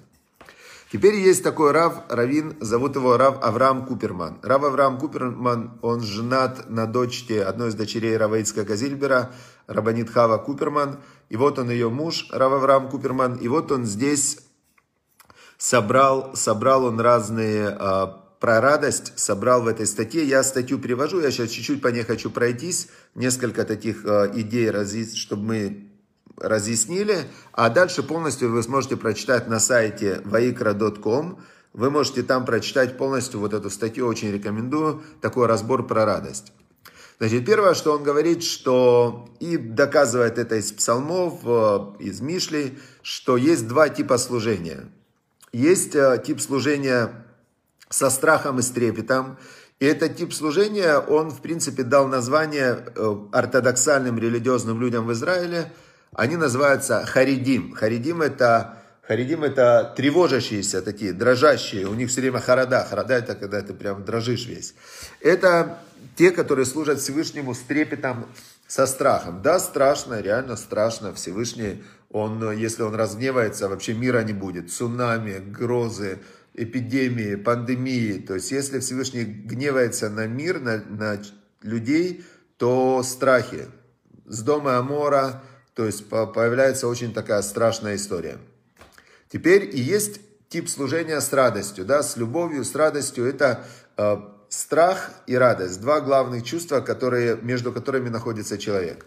Теперь 0.92 1.16
есть 1.16 1.42
такой 1.42 1.72
Рав, 1.72 2.04
Равин, 2.10 2.58
зовут 2.60 2.98
его 2.98 3.16
Рав 3.16 3.42
Авраам 3.42 3.86
Куперман. 3.86 4.40
Рав 4.42 4.62
Авраам 4.66 4.98
Куперман, 4.98 5.80
он 5.82 6.02
женат 6.02 6.70
на 6.70 6.86
дочке 6.86 7.42
одной 7.44 7.70
из 7.70 7.76
дочерей 7.76 8.18
Рава 8.18 8.42
Ицка 8.42 8.76
Зильбера, 8.76 9.32
Рабанит 9.68 10.10
Хава 10.10 10.38
Куперман. 10.38 11.00
И 11.30 11.38
вот 11.38 11.60
он 11.60 11.70
ее 11.70 11.90
муж, 11.90 12.28
Рав 12.32 12.52
Авраам 12.52 12.90
Куперман. 12.90 13.36
И 13.36 13.48
вот 13.48 13.72
он 13.72 13.86
здесь 13.86 14.40
собрал, 15.62 16.36
собрал 16.36 16.86
он 16.86 17.00
разные 17.00 17.68
а, 17.70 18.08
про 18.40 18.60
радость, 18.62 19.14
собрал 19.16 19.62
в 19.62 19.68
этой 19.68 19.86
статье. 19.86 20.26
Я 20.26 20.44
статью 20.44 20.80
привожу, 20.80 21.20
я 21.20 21.30
сейчас 21.30 21.52
чуть-чуть 21.52 21.84
по 21.84 21.90
ней 21.90 22.04
хочу 22.04 22.32
пройтись, 22.32 22.88
несколько 23.14 23.64
таких 23.64 24.04
а, 24.04 24.32
идей, 24.34 24.72
чтобы 25.14 25.44
мы 25.44 25.88
разъяснили, 26.36 27.26
а 27.52 27.70
дальше 27.70 28.02
полностью 28.02 28.52
вы 28.52 28.64
сможете 28.64 28.98
прочитать 28.98 29.48
на 29.48 29.60
сайте 29.60 30.22
vaikra.com, 30.26 31.40
Вы 31.74 31.92
можете 31.92 32.24
там 32.24 32.44
прочитать 32.44 32.98
полностью 32.98 33.40
вот 33.40 33.54
эту 33.54 33.70
статью, 33.70 34.08
очень 34.08 34.32
рекомендую, 34.32 35.04
такой 35.22 35.46
разбор 35.46 35.86
про 35.86 36.06
радость. 36.06 36.54
Значит, 37.20 37.46
первое, 37.46 37.76
что 37.76 37.94
он 37.94 38.02
говорит, 38.02 38.42
что 38.42 39.30
и 39.40 39.58
доказывает 39.58 40.40
это 40.40 40.56
из 40.56 40.72
псалмов, 40.72 41.42
э, 41.44 42.04
из 42.04 42.20
Мишлей, 42.20 42.80
что 43.04 43.38
есть 43.38 43.68
два 43.68 43.90
типа 43.90 44.18
служения. 44.18 44.90
Есть 45.54 45.96
э, 45.96 46.22
тип 46.26 46.40
служения 46.40 47.26
со 47.90 48.10
страхом 48.10 48.60
и 48.60 48.62
с 48.62 48.70
трепетом, 48.70 49.38
и 49.82 49.86
этот 49.86 50.16
тип 50.16 50.32
служения, 50.32 51.00
он, 51.00 51.32
в 51.32 51.42
принципе, 51.42 51.82
дал 51.82 52.08
название 52.08 52.86
э, 52.96 53.16
ортодоксальным 53.32 54.20
религиозным 54.20 54.80
людям 54.80 55.08
в 55.08 55.12
Израиле. 55.12 55.74
Они 56.14 56.38
называются 56.38 57.04
харидим. 57.04 57.74
Харидим 57.74 58.22
это 58.22 58.81
Харидим 59.02 59.44
это 59.44 59.94
тревожащиеся 59.98 60.82
такие, 60.82 61.12
дрожащие. 61.12 61.88
У 61.88 61.94
них 61.94 62.10
все 62.10 62.22
время 62.22 62.40
харада. 62.40 62.86
Харада 62.88 63.16
это 63.16 63.36
когда 63.36 63.62
ты 63.62 63.74
прям 63.74 64.06
дрожишь 64.06 64.46
весь. 64.46 64.76
Это 65.20 65.80
те, 66.16 66.32
которые 66.32 66.66
служат 66.66 67.00
Всевышнему 67.00 67.54
с 67.54 67.60
трепетом, 67.60 68.28
со 68.68 68.86
страхом. 68.86 69.42
Да, 69.42 69.60
страшно, 69.60 70.22
реально 70.22 70.56
страшно. 70.56 71.14
Всевышний, 71.14 71.84
он, 72.10 72.52
если 72.54 72.84
он 72.84 72.96
разгневается, 72.96 73.68
вообще 73.68 73.94
мира 73.94 74.24
не 74.24 74.34
будет. 74.34 74.72
Цунами, 74.72 75.40
грозы, 75.40 76.20
эпидемии, 76.54 77.36
пандемии. 77.36 78.20
То 78.20 78.36
есть, 78.36 78.52
если 78.52 78.80
Всевышний 78.80 79.24
гневается 79.24 80.10
на 80.10 80.28
мир, 80.28 80.60
на, 80.60 80.78
на 80.78 81.22
людей, 81.62 82.24
то 82.58 83.04
страхи. 83.04 83.66
С 84.26 84.42
дома 84.42 84.78
Амора, 84.78 85.44
то 85.74 85.86
есть 85.86 86.08
появляется 86.08 86.88
очень 86.88 87.14
такая 87.14 87.42
страшная 87.42 87.96
история. 87.96 88.38
Теперь 89.32 89.70
и 89.74 89.80
есть 89.80 90.20
тип 90.50 90.68
служения 90.68 91.22
с 91.22 91.32
радостью, 91.32 91.86
да, 91.86 92.04
с 92.04 92.18
любовью, 92.18 92.66
с 92.66 92.76
радостью. 92.76 93.26
Это 93.26 93.66
э, 93.98 94.18
страх 94.50 95.12
и 95.26 95.36
радость, 95.36 95.80
два 95.80 96.02
главных 96.02 96.44
чувства, 96.44 96.82
которые, 96.82 97.38
между 97.38 97.72
которыми 97.72 98.10
находится 98.10 98.58
человек. 98.58 99.06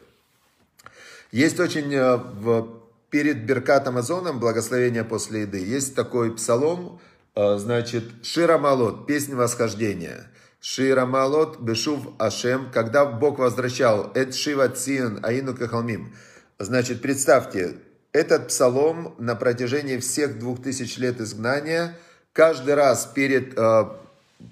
Есть 1.31 1.61
очень 1.61 1.93
э, 1.95 2.17
в, 2.17 2.81
перед 3.11 3.45
Беркат 3.45 3.87
Амазоном, 3.87 4.41
благословение 4.41 5.05
после 5.05 5.43
еды, 5.43 5.59
есть 5.59 5.95
такой 5.95 6.35
псалом, 6.35 7.01
э, 7.35 7.59
значит, 7.59 8.05
Шира 8.23 8.57
Малот, 8.57 9.07
песня 9.07 9.37
восхождения. 9.37 10.31
Шира 10.61 11.05
Малот, 11.05 11.61
Бешув 11.61 12.15
Ашем, 12.19 12.71
когда 12.73 13.05
Бог 13.05 13.39
возвращал, 13.39 14.11
Эд 14.15 14.35
Шива 14.35 14.69
Цион, 14.69 15.21
Аину 15.23 15.55
Кахалмим. 15.55 16.15
Значит, 16.59 17.03
представьте, 17.03 17.75
этот 18.15 18.49
псалом 18.49 19.15
на 19.19 19.35
протяжении 19.35 19.99
всех 19.99 20.39
двух 20.39 20.63
тысяч 20.63 20.97
лет 20.99 21.21
изгнания, 21.21 21.99
каждый 22.33 22.75
раз 22.75 23.07
перед, 23.13 23.59
э, 23.59 23.85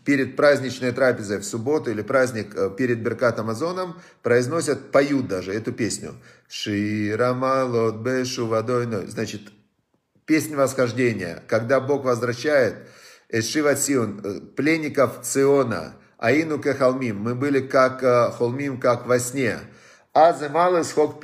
перед 0.04 0.34
праздничной 0.34 0.90
трапезой 0.90 1.38
в 1.38 1.44
субботу 1.44 1.90
или 1.90 2.02
праздник 2.02 2.54
э, 2.56 2.70
перед 2.76 2.98
Беркат 2.98 3.38
Амазоном 3.38 4.00
произносят, 4.22 4.90
поют 4.90 5.28
даже 5.28 5.54
эту 5.54 5.72
песню. 5.72 6.16
Ширамалот 6.48 7.98
бешу 7.98 8.48
водой. 8.48 8.88
Значит, 9.06 9.42
песня 10.26 10.56
восхождения, 10.56 11.44
когда 11.46 11.80
Бог 11.80 12.04
возвращает 12.04 12.74
Эшива 13.28 13.76
Сион, 13.76 14.20
э, 14.24 14.40
пленников 14.56 15.20
Циона, 15.22 15.94
Аину 16.18 16.58
Кехалмим, 16.58 17.16
мы 17.20 17.36
были 17.36 17.60
как 17.60 18.00
холмим, 18.34 18.80
как 18.80 19.06
во 19.06 19.20
сне. 19.20 19.58
Аземалы 20.12 20.82
схок 20.82 21.20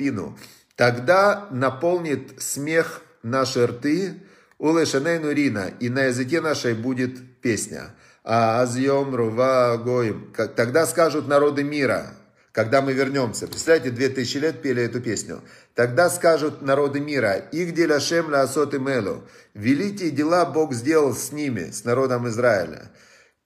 Тогда 0.79 1.49
наполнит 1.51 2.41
смех 2.41 3.01
наши 3.21 3.67
рты, 3.67 4.13
улешанейну 4.59 5.29
рина, 5.29 5.69
и 5.81 5.89
на 5.89 6.03
языке 6.03 6.39
нашей 6.39 6.73
будет 6.73 7.41
песня. 7.41 7.93
Азьем 8.23 9.13
рува 9.13 9.75
гоим. 9.75 10.33
Тогда 10.55 10.85
скажут 10.85 11.27
народы 11.27 11.65
мира, 11.65 12.13
когда 12.53 12.81
мы 12.81 12.93
вернемся. 12.93 13.47
Представляете, 13.47 13.91
две 13.91 14.07
тысячи 14.07 14.37
лет 14.37 14.61
пели 14.61 14.81
эту 14.81 15.01
песню. 15.01 15.41
Тогда 15.75 16.09
скажут 16.09 16.61
народы 16.61 17.01
мира, 17.01 17.33
их 17.33 17.73
деляшем 17.73 18.31
ла 18.31 18.43
асот 18.43 18.73
и 18.73 18.79
мелу. 18.79 19.27
Великие 19.53 20.11
дела 20.11 20.45
Бог 20.45 20.71
сделал 20.73 21.13
с 21.13 21.33
ними, 21.33 21.71
с 21.71 21.83
народом 21.83 22.25
Израиля. 22.29 22.89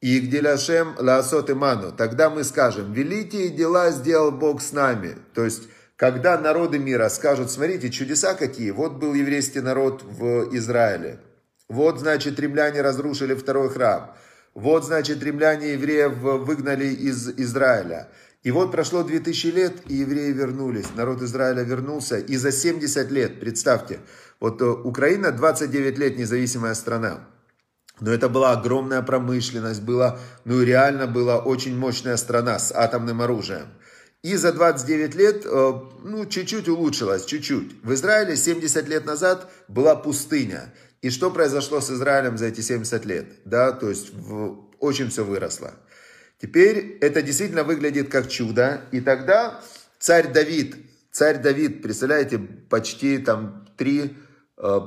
Их 0.02 0.30
деляшем 0.30 0.94
ла 1.00 1.18
асот 1.18 1.50
и 1.50 1.56
ману. 1.56 1.94
Тогда 1.94 2.30
мы 2.30 2.44
скажем, 2.44 2.94
великие 2.94 3.50
дела 3.50 3.90
сделал 3.90 4.32
Бог 4.32 4.62
с 4.62 4.72
нами. 4.72 5.18
То 5.34 5.44
есть, 5.44 5.64
когда 5.96 6.38
народы 6.38 6.80
мира 6.80 7.10
скажут, 7.10 7.52
смотрите, 7.52 7.90
чудеса 7.90 8.34
какие, 8.34 8.72
вот 8.72 8.94
был 8.94 9.14
еврейский 9.14 9.62
народ 9.62 10.04
в 10.04 10.56
Израиле, 10.56 11.20
вот, 11.70 12.00
значит, 12.00 12.40
римляне 12.40 12.82
разрушили 12.82 13.36
второй 13.36 13.70
храм, 13.70 14.16
вот, 14.54 14.86
значит, 14.86 15.24
римляне 15.24 15.74
евреев 15.74 16.14
выгнали 16.18 16.88
из 16.88 17.30
Израиля. 17.30 18.10
И 18.44 18.52
вот 18.52 18.72
прошло 18.72 19.04
2000 19.04 19.48
лет, 19.48 19.74
и 19.88 19.96
евреи 19.96 20.32
вернулись, 20.34 20.88
народ 20.96 21.22
Израиля 21.22 21.64
вернулся, 21.64 22.18
и 22.18 22.36
за 22.36 22.52
70 22.52 23.10
лет, 23.10 23.40
представьте, 23.40 24.00
вот 24.40 24.62
э, 24.62 24.66
Украина 24.66 25.32
29 25.32 25.98
лет 25.98 26.18
независимая 26.18 26.74
страна, 26.74 27.22
но 28.02 28.12
это 28.12 28.28
была 28.28 28.52
огромная 28.52 29.02
промышленность, 29.02 29.82
была, 29.82 30.20
ну 30.44 30.62
реально 30.62 31.08
была 31.08 31.40
очень 31.40 31.78
мощная 31.78 32.18
страна 32.18 32.60
с 32.60 32.74
атомным 32.74 33.22
оружием. 33.22 33.68
И 34.24 34.38
за 34.38 34.54
29 34.54 35.16
лет, 35.16 35.46
э, 35.46 35.74
ну, 36.04 36.26
чуть-чуть 36.26 36.70
улучшилось, 36.70 37.26
чуть-чуть. 37.26 37.84
В 37.84 37.94
Израиле 37.94 38.38
70 38.38 38.88
лет 38.88 39.06
назад 39.06 39.52
была 39.68 39.98
пустыня. 39.98 40.74
И 41.02 41.10
что 41.10 41.30
произошло 41.30 41.82
с 41.82 41.92
Израилем 41.92 42.38
за 42.38 42.46
эти 42.46 42.62
70 42.62 43.04
лет? 43.06 43.26
Да, 43.44 43.74
то 43.74 43.90
есть 43.90 44.14
в, 44.14 44.70
очень 44.80 45.10
все 45.10 45.26
выросло. 45.26 45.74
Теперь 46.42 46.98
это 47.02 47.22
действительно 47.22 47.66
выглядит 47.66 48.10
как 48.10 48.30
чудо. 48.30 48.86
И 48.94 49.02
тогда 49.02 49.62
царь 50.00 50.32
Давид, 50.32 50.78
царь 51.12 51.42
Давид, 51.42 51.82
представляете, 51.82 52.40
почти 52.70 53.18
там 53.18 53.68
три, 53.76 54.16
э, 54.58 54.80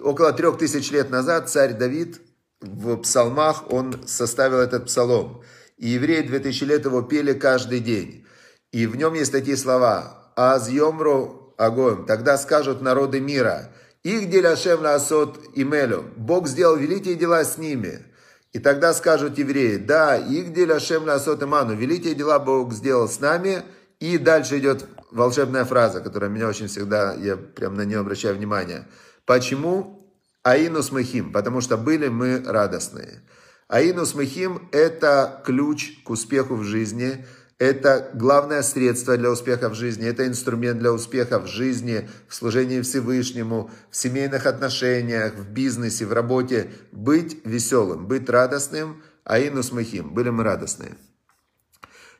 около 0.00 0.32
трех 0.32 0.56
тысяч 0.56 0.90
лет 0.92 1.10
назад 1.10 1.50
царь 1.50 1.74
Давид 1.74 2.22
в 2.62 2.96
псалмах, 2.96 3.70
он 3.70 4.06
составил 4.06 4.60
этот 4.60 4.86
псалом. 4.86 5.42
И 5.76 5.88
евреи 5.88 6.22
2000 6.22 6.64
лет 6.64 6.86
его 6.86 7.02
пели 7.02 7.34
каждый 7.34 7.80
день. 7.80 8.25
И 8.72 8.86
в 8.86 8.96
нем 8.96 9.14
есть 9.14 9.32
такие 9.32 9.56
слова. 9.56 10.32
«Аз 10.36 10.68
йомру 10.68 11.54
огонь». 11.56 12.06
Тогда 12.06 12.36
скажут 12.36 12.82
народы 12.82 13.20
мира. 13.20 13.70
«Их 14.02 14.28
деляшем 14.28 14.82
ласот 14.82 15.40
имелю». 15.54 16.04
Бог 16.16 16.46
сделал 16.46 16.76
великие 16.76 17.14
дела 17.14 17.44
с 17.44 17.58
ними. 17.58 18.04
И 18.52 18.58
тогда 18.58 18.94
скажут 18.94 19.38
евреи, 19.38 19.76
да, 19.76 20.16
их 20.16 20.52
деляшем 20.52 21.04
ласот 21.04 21.42
иману. 21.42 21.74
Великие 21.74 22.14
дела 22.14 22.38
Бог 22.38 22.72
сделал 22.72 23.08
с 23.08 23.20
нами. 23.20 23.62
И 23.98 24.18
дальше 24.18 24.58
идет 24.58 24.86
волшебная 25.10 25.64
фраза, 25.64 26.00
которая 26.00 26.30
меня 26.30 26.48
очень 26.48 26.66
всегда, 26.66 27.14
я 27.14 27.36
прям 27.36 27.74
на 27.74 27.82
нее 27.82 28.00
обращаю 28.00 28.36
внимание. 28.36 28.86
Почему? 29.24 30.12
Аинус 30.42 30.92
махим, 30.92 31.32
потому 31.32 31.60
что 31.60 31.76
были 31.76 32.08
мы 32.08 32.42
радостные. 32.44 33.22
Аинус 33.68 34.14
махим– 34.14 34.68
это 34.72 35.42
ключ 35.44 36.02
к 36.04 36.10
успеху 36.10 36.56
в 36.56 36.64
жизни– 36.64 37.24
это 37.58 38.10
главное 38.14 38.62
средство 38.62 39.16
для 39.16 39.30
успеха 39.30 39.70
в 39.70 39.74
жизни, 39.74 40.06
это 40.06 40.26
инструмент 40.26 40.78
для 40.78 40.92
успеха 40.92 41.38
в 41.38 41.46
жизни, 41.46 42.08
в 42.28 42.34
служении 42.34 42.82
Всевышнему, 42.82 43.70
в 43.90 43.96
семейных 43.96 44.44
отношениях, 44.44 45.34
в 45.34 45.48
бизнесе, 45.50 46.04
в 46.04 46.12
работе. 46.12 46.70
Быть 46.92 47.38
веселым, 47.44 48.06
быть 48.06 48.28
радостным, 48.28 49.02
а 49.24 49.38
и 49.38 49.48
нусмахим, 49.48 50.12
были 50.12 50.28
мы 50.28 50.44
радостные. 50.44 50.96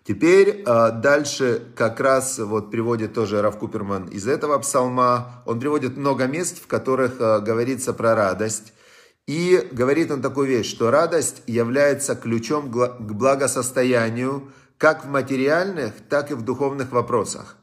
Теперь 0.05 0.63
а, 0.67 0.91
дальше 0.91 1.65
как 1.75 2.01
раз 2.01 2.39
вот 2.39 2.71
приводит 2.71 3.13
тоже 3.13 3.43
Раф 3.43 3.59
Куперман 3.59 4.07
из 4.07 4.29
этого 4.29 4.57
псалма. 4.59 5.43
Он 5.47 5.59
приводит 5.59 5.97
много 5.97 6.27
мест, 6.27 6.63
в 6.63 6.69
которых 6.69 7.17
а, 7.21 7.41
говорится 7.41 7.93
про 7.93 8.15
радость. 8.15 8.73
И 9.27 9.69
говорит 9.73 10.13
он 10.13 10.23
такую 10.23 10.47
вещь, 10.47 10.71
что 10.71 10.93
радость 10.93 11.43
является 11.49 12.15
ключом 12.15 12.71
к 12.71 13.01
благосостоянию, 13.01 14.49
как 14.79 15.05
в 15.05 15.09
материальных, 15.09 15.95
так 16.09 16.31
и 16.31 16.35
в 16.35 16.43
духовных 16.43 16.93
вопросах. 16.93 17.57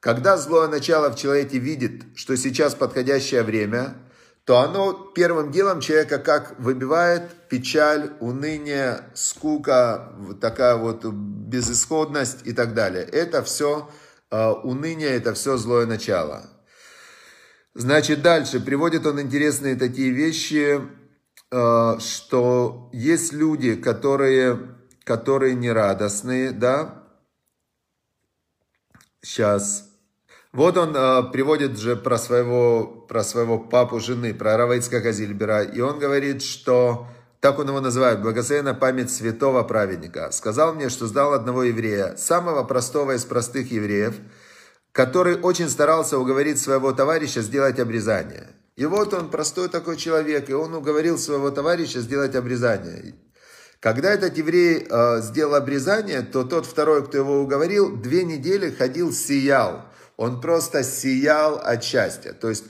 Когда 0.00 0.36
злое 0.36 0.68
начало 0.68 1.10
в 1.10 1.16
человеке 1.16 1.58
видит, 1.58 2.04
что 2.14 2.36
сейчас 2.36 2.74
подходящее 2.74 3.42
время, 3.42 3.96
то 4.44 4.60
оно 4.60 4.92
первым 5.14 5.50
делом 5.50 5.80
человека 5.80 6.18
как 6.18 6.58
выбивает 6.58 7.48
печаль, 7.48 8.12
уныние, 8.20 9.00
скука, 9.14 10.12
такая 10.40 10.76
вот 10.76 11.04
безысходность 11.04 12.46
и 12.46 12.52
так 12.52 12.74
далее. 12.74 13.02
Это 13.02 13.42
все 13.42 13.90
э, 14.30 14.48
уныние, 14.62 15.10
это 15.10 15.34
все 15.34 15.56
злое 15.56 15.84
начало. 15.84 16.48
Значит, 17.74 18.22
дальше 18.22 18.60
приводит 18.60 19.04
он 19.04 19.20
интересные 19.20 19.76
такие 19.76 20.10
вещи, 20.12 20.80
э, 21.50 21.98
что 21.98 22.88
есть 22.92 23.32
люди, 23.34 23.74
которые 23.74 24.77
которые 25.08 25.54
нерадостные, 25.54 26.52
да. 26.52 27.02
Сейчас. 29.22 29.88
Вот 30.52 30.76
он 30.76 30.94
э, 30.94 31.22
приводит 31.32 31.78
же 31.78 31.96
про 31.96 32.18
своего, 32.18 32.84
про 33.08 33.24
своего 33.24 33.58
папу 33.58 34.00
жены, 34.00 34.34
про 34.34 34.58
Равайцка 34.58 35.00
Газильбера, 35.00 35.62
и 35.62 35.80
он 35.80 35.98
говорит, 35.98 36.42
что 36.42 37.08
так 37.40 37.58
он 37.58 37.68
его 37.68 37.80
называет, 37.80 38.20
благословенна 38.20 38.74
память 38.74 39.10
святого 39.10 39.62
праведника, 39.62 40.30
сказал 40.30 40.74
мне, 40.74 40.90
что 40.90 41.06
знал 41.06 41.32
одного 41.32 41.62
еврея, 41.62 42.16
самого 42.16 42.64
простого 42.64 43.12
из 43.12 43.24
простых 43.24 43.72
евреев, 43.72 44.14
который 44.92 45.40
очень 45.40 45.70
старался 45.70 46.18
уговорить 46.18 46.60
своего 46.60 46.92
товарища 46.92 47.40
сделать 47.40 47.78
обрезание. 47.78 48.48
И 48.76 48.84
вот 48.84 49.14
он 49.14 49.30
простой 49.30 49.68
такой 49.68 49.96
человек, 49.96 50.50
и 50.50 50.54
он 50.54 50.74
уговорил 50.74 51.16
своего 51.18 51.50
товарища 51.50 52.00
сделать 52.00 52.34
обрезание. 52.34 53.14
Когда 53.80 54.10
этот 54.12 54.36
еврей 54.36 54.86
э, 54.88 55.20
сделал 55.22 55.54
обрезание, 55.54 56.22
то 56.22 56.44
тот 56.44 56.66
второй, 56.66 57.06
кто 57.06 57.18
его 57.18 57.40
уговорил, 57.40 57.96
две 57.96 58.24
недели 58.24 58.70
ходил, 58.70 59.12
сиял. 59.12 59.84
Он 60.16 60.40
просто 60.40 60.82
сиял 60.82 61.56
от 61.58 61.84
счастья. 61.84 62.32
То 62.32 62.48
есть 62.48 62.64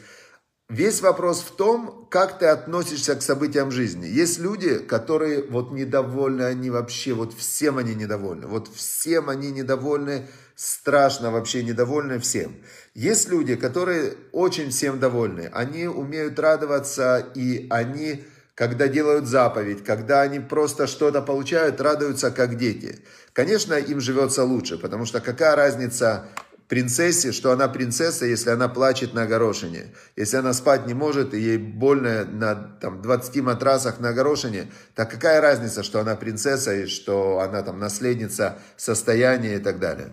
Весь 0.70 1.00
вопрос 1.00 1.40
в 1.40 1.56
том, 1.56 2.06
как 2.10 2.38
ты 2.38 2.44
относишься 2.44 3.14
к 3.14 3.22
событиям 3.22 3.70
жизни. 3.70 4.04
Есть 4.04 4.38
люди, 4.38 4.78
которые 4.78 5.42
вот 5.44 5.72
недовольны, 5.72 6.42
они 6.42 6.68
вообще, 6.68 7.14
вот 7.14 7.32
всем 7.32 7.78
они 7.78 7.94
недовольны. 7.94 8.46
Вот 8.46 8.68
всем 8.74 9.30
они 9.30 9.50
недовольны, 9.50 10.26
страшно 10.56 11.30
вообще 11.30 11.62
недовольны 11.62 12.18
всем. 12.18 12.54
Есть 12.92 13.30
люди, 13.30 13.56
которые 13.56 14.12
очень 14.32 14.68
всем 14.68 15.00
довольны. 15.00 15.48
Они 15.54 15.86
умеют 15.86 16.38
радоваться, 16.38 17.26
и 17.34 17.66
они, 17.70 18.24
когда 18.58 18.88
делают 18.88 19.28
заповедь, 19.28 19.84
когда 19.84 20.22
они 20.22 20.40
просто 20.40 20.88
что-то 20.88 21.22
получают, 21.22 21.80
радуются 21.80 22.32
как 22.32 22.56
дети. 22.56 23.04
Конечно, 23.32 23.74
им 23.74 24.00
живется 24.00 24.42
лучше, 24.42 24.78
потому 24.78 25.04
что 25.04 25.20
какая 25.20 25.54
разница, 25.54 26.24
принцессе, 26.66 27.30
что 27.30 27.52
она 27.52 27.68
принцесса, 27.68 28.26
если 28.26 28.50
она 28.50 28.66
плачет 28.68 29.14
на 29.14 29.26
горошине. 29.26 29.94
Если 30.16 30.38
она 30.38 30.52
спать 30.52 30.88
не 30.88 30.94
может, 30.94 31.34
и 31.34 31.40
ей 31.40 31.56
больно 31.56 32.24
на 32.24 32.56
там, 32.56 33.00
20 33.00 33.36
матрасах 33.42 34.00
на 34.00 34.12
горошине, 34.12 34.72
так 34.96 35.08
какая 35.08 35.40
разница, 35.40 35.84
что 35.84 36.00
она 36.00 36.16
принцесса, 36.16 36.74
и 36.74 36.86
что 36.86 37.38
она 37.38 37.62
там 37.62 37.78
наследница 37.78 38.58
состояния 38.76 39.54
и 39.54 39.60
так 39.60 39.78
далее. 39.78 40.10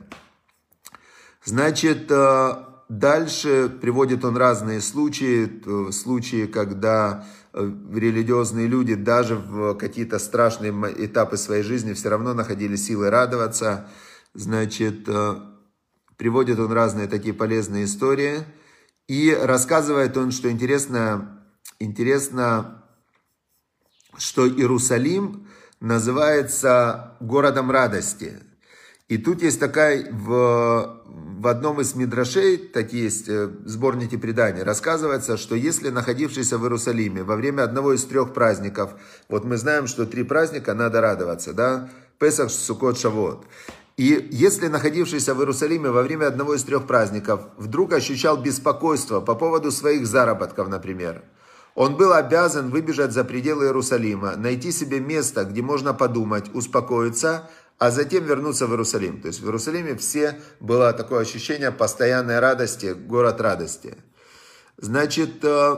Значит, 1.43 2.11
э, 2.11 2.53
дальше 2.89 3.69
приводит 3.81 4.23
он 4.23 4.37
разные 4.37 4.81
случаи, 4.81 5.49
э, 5.65 5.91
случаи, 5.91 6.45
когда 6.45 7.25
религиозные 7.55 8.67
люди 8.67 8.95
даже 8.95 9.35
в 9.35 9.75
какие-то 9.75 10.19
страшные 10.19 10.71
этапы 11.05 11.37
своей 11.37 11.63
жизни 11.63 11.93
все 11.93 12.09
равно 12.09 12.33
находили 12.33 12.75
силы 12.75 13.09
радоваться. 13.09 13.89
Значит, 14.33 15.07
Приводит 16.17 16.59
он 16.59 16.71
разные 16.71 17.07
такие 17.07 17.33
полезные 17.33 17.85
истории. 17.85 18.45
И 19.07 19.33
рассказывает 19.33 20.15
он, 20.17 20.31
что 20.31 20.49
интересно, 20.49 21.43
интересно, 21.79 22.83
что 24.17 24.47
Иерусалим 24.47 25.47
называется 25.79 27.17
городом 27.19 27.69
радости. 27.69 28.41
И 29.07 29.19
тут 29.19 29.43
есть 29.43 29.59
такая, 29.59 30.11
в, 30.11 31.03
в 31.05 31.47
одном 31.47 31.79
из 31.79 31.93
мидрашей, 31.93 32.57
такие 32.57 33.03
есть 33.03 33.29
э, 33.29 33.51
сборники 33.65 34.17
преданий, 34.17 34.63
рассказывается, 34.63 35.37
что 35.37 35.53
если 35.53 35.89
находившийся 35.89 36.57
в 36.57 36.63
Иерусалиме 36.63 37.21
во 37.21 37.35
время 37.35 37.61
одного 37.61 37.93
из 37.93 38.03
трех 38.05 38.33
праздников, 38.33 38.95
вот 39.29 39.45
мы 39.45 39.57
знаем, 39.57 39.85
что 39.85 40.07
три 40.07 40.23
праздника 40.23 40.73
надо 40.73 41.01
радоваться, 41.01 41.53
да, 41.53 41.89
Песах, 42.17 42.49
Сукот, 42.49 42.97
Шавот. 42.97 43.45
И 43.95 44.27
если 44.31 44.69
находившийся 44.69 45.35
в 45.35 45.39
Иерусалиме 45.39 45.91
во 45.91 46.01
время 46.01 46.25
одного 46.25 46.55
из 46.55 46.63
трех 46.63 46.87
праздников 46.87 47.41
вдруг 47.57 47.93
ощущал 47.93 48.37
беспокойство 48.37 49.21
по 49.21 49.35
поводу 49.35 49.71
своих 49.71 50.07
заработков, 50.07 50.67
например, 50.67 51.21
он 51.75 51.97
был 51.97 52.13
обязан 52.13 52.71
выбежать 52.71 53.11
за 53.11 53.23
пределы 53.23 53.65
Иерусалима, 53.65 54.37
найти 54.37 54.71
себе 54.71 54.99
место, 54.99 55.43
где 55.43 55.61
можно 55.61 55.93
подумать, 55.93 56.49
успокоиться, 56.53 57.49
а 57.77 57.91
затем 57.91 58.25
вернуться 58.25 58.67
в 58.67 58.71
Иерусалим. 58.71 59.21
То 59.21 59.27
есть 59.27 59.41
в 59.41 59.45
Иерусалиме 59.45 59.95
все 59.95 60.39
было 60.59 60.93
такое 60.93 61.21
ощущение 61.21 61.71
постоянной 61.71 62.39
радости, 62.39 62.93
город 62.93 63.41
радости. 63.41 63.97
Значит, 64.77 65.43
э, 65.43 65.77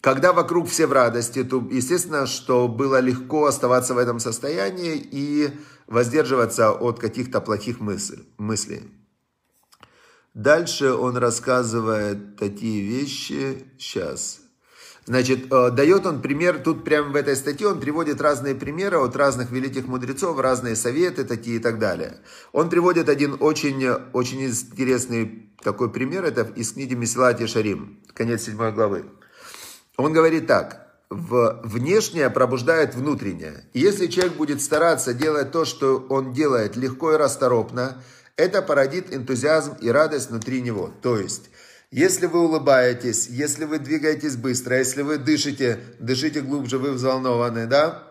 когда 0.00 0.32
вокруг 0.32 0.68
все 0.68 0.86
в 0.86 0.92
радости, 0.92 1.44
то 1.44 1.66
естественно, 1.70 2.26
что 2.26 2.68
было 2.68 3.00
легко 3.00 3.46
оставаться 3.46 3.94
в 3.94 3.98
этом 3.98 4.20
состоянии 4.20 4.96
и 4.96 5.50
воздерживаться 5.86 6.72
от 6.72 6.98
каких-то 6.98 7.40
плохих 7.40 7.80
мыслей. 7.80 8.92
Дальше 10.34 10.92
он 10.92 11.16
рассказывает 11.16 12.36
такие 12.36 12.82
вещи. 12.82 13.66
Сейчас. 13.78 14.45
Значит, 15.06 15.52
э, 15.52 15.70
дает 15.70 16.04
он 16.04 16.20
пример, 16.20 16.58
тут 16.58 16.82
прямо 16.82 17.12
в 17.12 17.16
этой 17.16 17.36
статье 17.36 17.68
он 17.68 17.78
приводит 17.78 18.20
разные 18.20 18.56
примеры 18.56 18.98
от 18.98 19.14
разных 19.14 19.52
великих 19.52 19.86
мудрецов, 19.86 20.38
разные 20.40 20.74
советы 20.74 21.24
такие 21.24 21.56
и 21.56 21.60
так 21.60 21.78
далее. 21.78 22.18
Он 22.52 22.68
приводит 22.68 23.08
один 23.08 23.36
очень, 23.38 23.88
очень 24.12 24.44
интересный 24.44 25.52
такой 25.62 25.92
пример, 25.92 26.24
это 26.24 26.42
из 26.56 26.72
книги 26.72 26.94
Месилати 26.94 27.46
Шарим, 27.46 28.00
конец 28.14 28.42
седьмой 28.42 28.72
главы. 28.72 29.04
Он 29.96 30.12
говорит 30.12 30.48
так, 30.48 30.86
в 31.08 31.60
внешнее 31.62 32.28
пробуждает 32.28 32.96
внутреннее. 32.96 33.64
Если 33.74 34.08
человек 34.08 34.34
будет 34.34 34.60
стараться 34.60 35.14
делать 35.14 35.52
то, 35.52 35.64
что 35.64 36.04
он 36.08 36.32
делает 36.32 36.74
легко 36.74 37.12
и 37.12 37.16
расторопно, 37.16 38.02
это 38.36 38.60
породит 38.60 39.14
энтузиазм 39.14 39.76
и 39.80 39.88
радость 39.88 40.30
внутри 40.30 40.60
него. 40.60 40.92
То 41.00 41.16
есть, 41.16 41.48
если 41.90 42.26
вы 42.26 42.40
улыбаетесь, 42.40 43.28
если 43.28 43.64
вы 43.64 43.78
двигаетесь 43.78 44.36
быстро, 44.36 44.78
если 44.78 45.02
вы 45.02 45.18
дышите, 45.18 45.80
дышите 45.98 46.40
глубже, 46.40 46.78
вы 46.78 46.92
взволнованы, 46.92 47.66
да, 47.66 48.02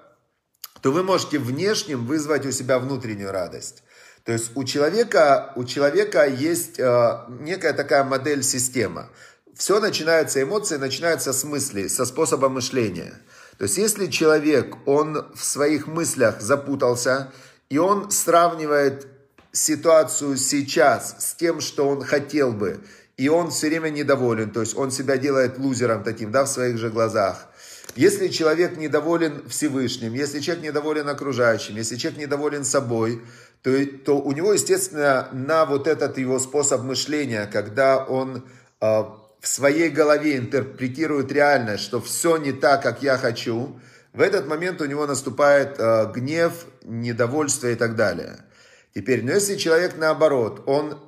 то 0.81 0.91
вы 0.91 1.03
можете 1.03 1.39
внешним 1.39 2.05
вызвать 2.05 2.45
у 2.45 2.51
себя 2.51 2.79
внутреннюю 2.79 3.31
радость. 3.31 3.83
То 4.23 4.31
есть 4.31 4.51
у 4.55 4.63
человека, 4.63 5.53
у 5.55 5.63
человека 5.63 6.25
есть 6.25 6.79
э, 6.79 7.19
некая 7.39 7.73
такая 7.73 8.03
модель-система 8.03 9.09
все 9.55 9.79
начинается, 9.79 10.41
эмоции 10.41 10.75
начинаются 10.75 11.33
с 11.33 11.43
мыслей, 11.43 11.87
со 11.87 12.05
способа 12.05 12.49
мышления. 12.49 13.13
То 13.57 13.63
есть, 13.63 13.77
если 13.77 14.07
человек, 14.07 14.75
он 14.85 15.25
в 15.33 15.43
своих 15.43 15.87
мыслях 15.87 16.41
запутался, 16.41 17.31
и 17.69 17.77
он 17.77 18.11
сравнивает 18.11 19.07
ситуацию 19.53 20.35
сейчас 20.35 21.15
с 21.19 21.35
тем, 21.35 21.61
что 21.61 21.87
он 21.87 22.03
хотел 22.03 22.51
бы, 22.51 22.81
и 23.17 23.29
он 23.29 23.49
все 23.49 23.69
время 23.69 23.89
недоволен, 23.89 24.51
то 24.51 24.59
есть 24.59 24.75
он 24.75 24.91
себя 24.91 25.17
делает 25.17 25.57
лузером 25.57 26.03
таким, 26.03 26.31
да, 26.31 26.43
в 26.43 26.49
своих 26.49 26.77
же 26.77 26.89
глазах. 26.89 27.47
Если 27.95 28.27
человек 28.27 28.77
недоволен 28.77 29.47
Всевышним, 29.47 30.13
если 30.13 30.41
человек 30.41 30.65
недоволен 30.65 31.07
окружающим, 31.07 31.77
если 31.77 31.95
человек 31.95 32.19
недоволен 32.19 32.65
собой, 32.65 33.21
то, 33.61 33.71
то 34.03 34.19
у 34.19 34.31
него, 34.33 34.53
естественно, 34.53 35.29
на 35.31 35.65
вот 35.65 35.87
этот 35.87 36.17
его 36.17 36.39
способ 36.39 36.81
мышления, 36.81 37.49
когда 37.51 38.03
он 38.03 38.45
а, 38.81 39.17
в 39.39 39.47
своей 39.47 39.89
голове 39.89 40.37
интерпретирует 40.37 41.31
реальность, 41.31 41.83
что 41.83 42.01
все 42.01 42.37
не 42.37 42.51
так, 42.51 42.83
как 42.83 43.01
я 43.01 43.17
хочу, 43.17 43.79
в 44.11 44.19
этот 44.19 44.47
момент 44.47 44.81
у 44.81 44.85
него 44.85 45.05
наступает 45.05 45.75
э, 45.77 46.11
гнев, 46.13 46.65
недовольство 46.83 47.67
и 47.67 47.75
так 47.75 47.95
далее. 47.95 48.45
Теперь, 48.93 49.23
но 49.25 49.31
если 49.31 49.57
человек 49.57 49.97
наоборот, 49.97 50.63
он 50.67 50.99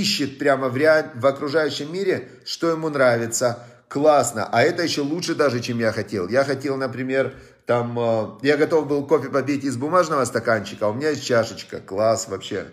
ищет 0.00 0.38
прямо 0.38 0.68
в, 0.68 0.76
реаль... 0.76 1.10
в 1.14 1.26
окружающем 1.26 1.92
мире, 1.92 2.28
что 2.44 2.70
ему 2.70 2.88
нравится, 2.88 3.66
классно, 3.88 4.48
а 4.50 4.62
это 4.62 4.82
еще 4.82 5.02
лучше 5.02 5.34
даже, 5.34 5.60
чем 5.60 5.78
я 5.78 5.92
хотел. 5.92 6.28
Я 6.28 6.44
хотел, 6.44 6.76
например, 6.76 7.34
там, 7.66 7.98
э, 7.98 8.38
я 8.42 8.56
готов 8.56 8.86
был 8.86 9.06
кофе 9.06 9.28
попить 9.28 9.64
из 9.64 9.76
бумажного 9.76 10.24
стаканчика, 10.24 10.86
а 10.86 10.88
у 10.90 10.94
меня 10.94 11.10
есть 11.10 11.24
чашечка, 11.24 11.80
класс 11.80 12.28
вообще. 12.28 12.66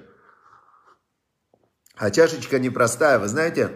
А 1.95 2.11
чашечка 2.11 2.59
непростая, 2.59 3.19
вы 3.19 3.27
знаете, 3.27 3.69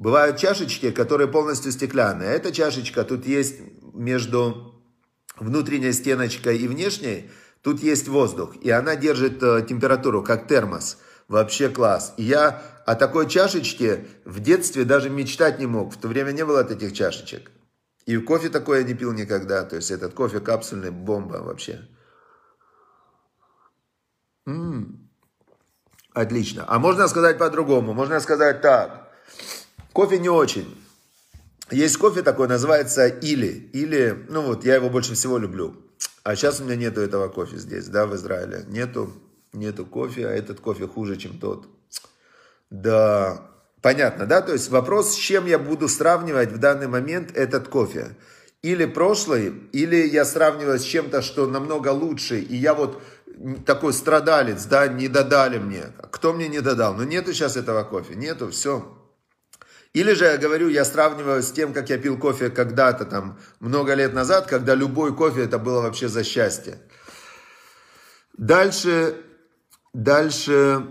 Бывают 0.00 0.38
чашечки, 0.38 0.90
которые 0.92 1.28
полностью 1.28 1.70
стеклянные. 1.72 2.30
Эта 2.30 2.52
чашечка, 2.52 3.04
тут 3.04 3.26
есть 3.26 3.56
между 3.92 4.82
внутренней 5.36 5.92
стеночкой 5.92 6.56
и 6.56 6.66
внешней, 6.66 7.30
тут 7.60 7.82
есть 7.82 8.08
воздух. 8.08 8.56
И 8.62 8.70
она 8.70 8.96
держит 8.96 9.42
э, 9.42 9.62
температуру, 9.68 10.22
как 10.22 10.48
термос. 10.48 10.96
Вообще 11.30 11.68
класс. 11.68 12.12
И 12.16 12.24
я 12.24 12.60
о 12.86 12.96
такой 12.96 13.28
чашечке 13.28 14.04
в 14.24 14.40
детстве 14.40 14.84
даже 14.84 15.08
мечтать 15.10 15.60
не 15.60 15.66
мог. 15.66 15.94
В 15.94 15.96
то 15.96 16.08
время 16.08 16.32
не 16.32 16.44
было 16.44 16.64
таких 16.64 16.92
чашечек. 16.92 17.52
И 18.04 18.16
кофе 18.16 18.48
такое 18.48 18.80
я 18.80 18.84
не 18.84 18.94
пил 18.94 19.12
никогда. 19.12 19.62
То 19.62 19.76
есть 19.76 19.92
этот 19.92 20.12
кофе 20.12 20.40
капсульный, 20.40 20.90
бомба 20.90 21.36
вообще. 21.36 21.88
М-м. 24.44 25.08
Отлично. 26.14 26.64
А 26.66 26.80
можно 26.80 27.06
сказать 27.06 27.38
по-другому. 27.38 27.94
Можно 27.94 28.18
сказать 28.18 28.60
так. 28.60 29.08
Кофе 29.92 30.18
не 30.18 30.28
очень. 30.28 30.76
Есть 31.70 31.96
кофе 31.98 32.22
такой, 32.22 32.48
называется 32.48 33.06
Или. 33.06 33.70
Или, 33.72 34.26
ну 34.28 34.42
вот, 34.42 34.64
я 34.64 34.74
его 34.74 34.90
больше 34.90 35.14
всего 35.14 35.38
люблю. 35.38 35.76
А 36.24 36.34
сейчас 36.34 36.60
у 36.60 36.64
меня 36.64 36.74
нету 36.74 37.00
этого 37.00 37.28
кофе 37.28 37.56
здесь, 37.56 37.86
да, 37.86 38.06
в 38.06 38.16
Израиле. 38.16 38.64
Нету, 38.66 39.12
нету 39.52 39.86
кофе, 39.86 40.26
а 40.26 40.30
этот 40.30 40.60
кофе 40.60 40.86
хуже, 40.86 41.16
чем 41.16 41.38
тот. 41.38 41.68
Да, 42.70 43.50
Понятно, 43.82 44.26
да? 44.26 44.42
То 44.42 44.52
есть 44.52 44.68
вопрос, 44.68 45.12
с 45.12 45.16
чем 45.16 45.46
я 45.46 45.58
буду 45.58 45.88
сравнивать 45.88 46.52
в 46.52 46.58
данный 46.58 46.86
момент 46.86 47.34
этот 47.34 47.68
кофе. 47.68 48.16
Или 48.62 48.84
прошлый, 48.84 49.54
или 49.72 49.96
я 50.06 50.26
сравниваю 50.26 50.78
с 50.78 50.82
чем-то, 50.82 51.22
что 51.22 51.46
намного 51.46 51.88
лучше, 51.88 52.40
и 52.40 52.56
я 52.56 52.74
вот 52.74 53.02
такой 53.64 53.94
страдалец, 53.94 54.66
да, 54.66 54.86
не 54.86 55.08
додали 55.08 55.58
мне. 55.58 55.84
Кто 56.10 56.34
мне 56.34 56.46
не 56.48 56.60
додал? 56.60 56.94
Ну, 56.94 57.04
нету 57.04 57.32
сейчас 57.32 57.56
этого 57.56 57.84
кофе, 57.84 58.16
нету, 58.16 58.50
все. 58.50 58.98
Или 59.94 60.12
же 60.12 60.26
я 60.26 60.36
говорю, 60.36 60.68
я 60.68 60.84
сравниваю 60.84 61.42
с 61.42 61.50
тем, 61.50 61.72
как 61.72 61.88
я 61.88 61.96
пил 61.96 62.18
кофе 62.18 62.50
когда-то, 62.50 63.06
там, 63.06 63.38
много 63.60 63.94
лет 63.94 64.12
назад, 64.12 64.46
когда 64.46 64.74
любой 64.74 65.16
кофе 65.16 65.44
это 65.44 65.58
было 65.58 65.80
вообще 65.80 66.08
за 66.08 66.22
счастье. 66.22 66.78
Дальше, 68.36 69.16
дальше 69.92 70.86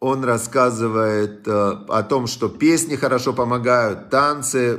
он 0.00 0.24
рассказывает 0.24 1.48
э, 1.48 1.50
о 1.50 2.02
том, 2.02 2.26
что 2.26 2.48
песни 2.48 2.96
хорошо 2.96 3.32
помогают, 3.32 4.10
танцы, 4.10 4.78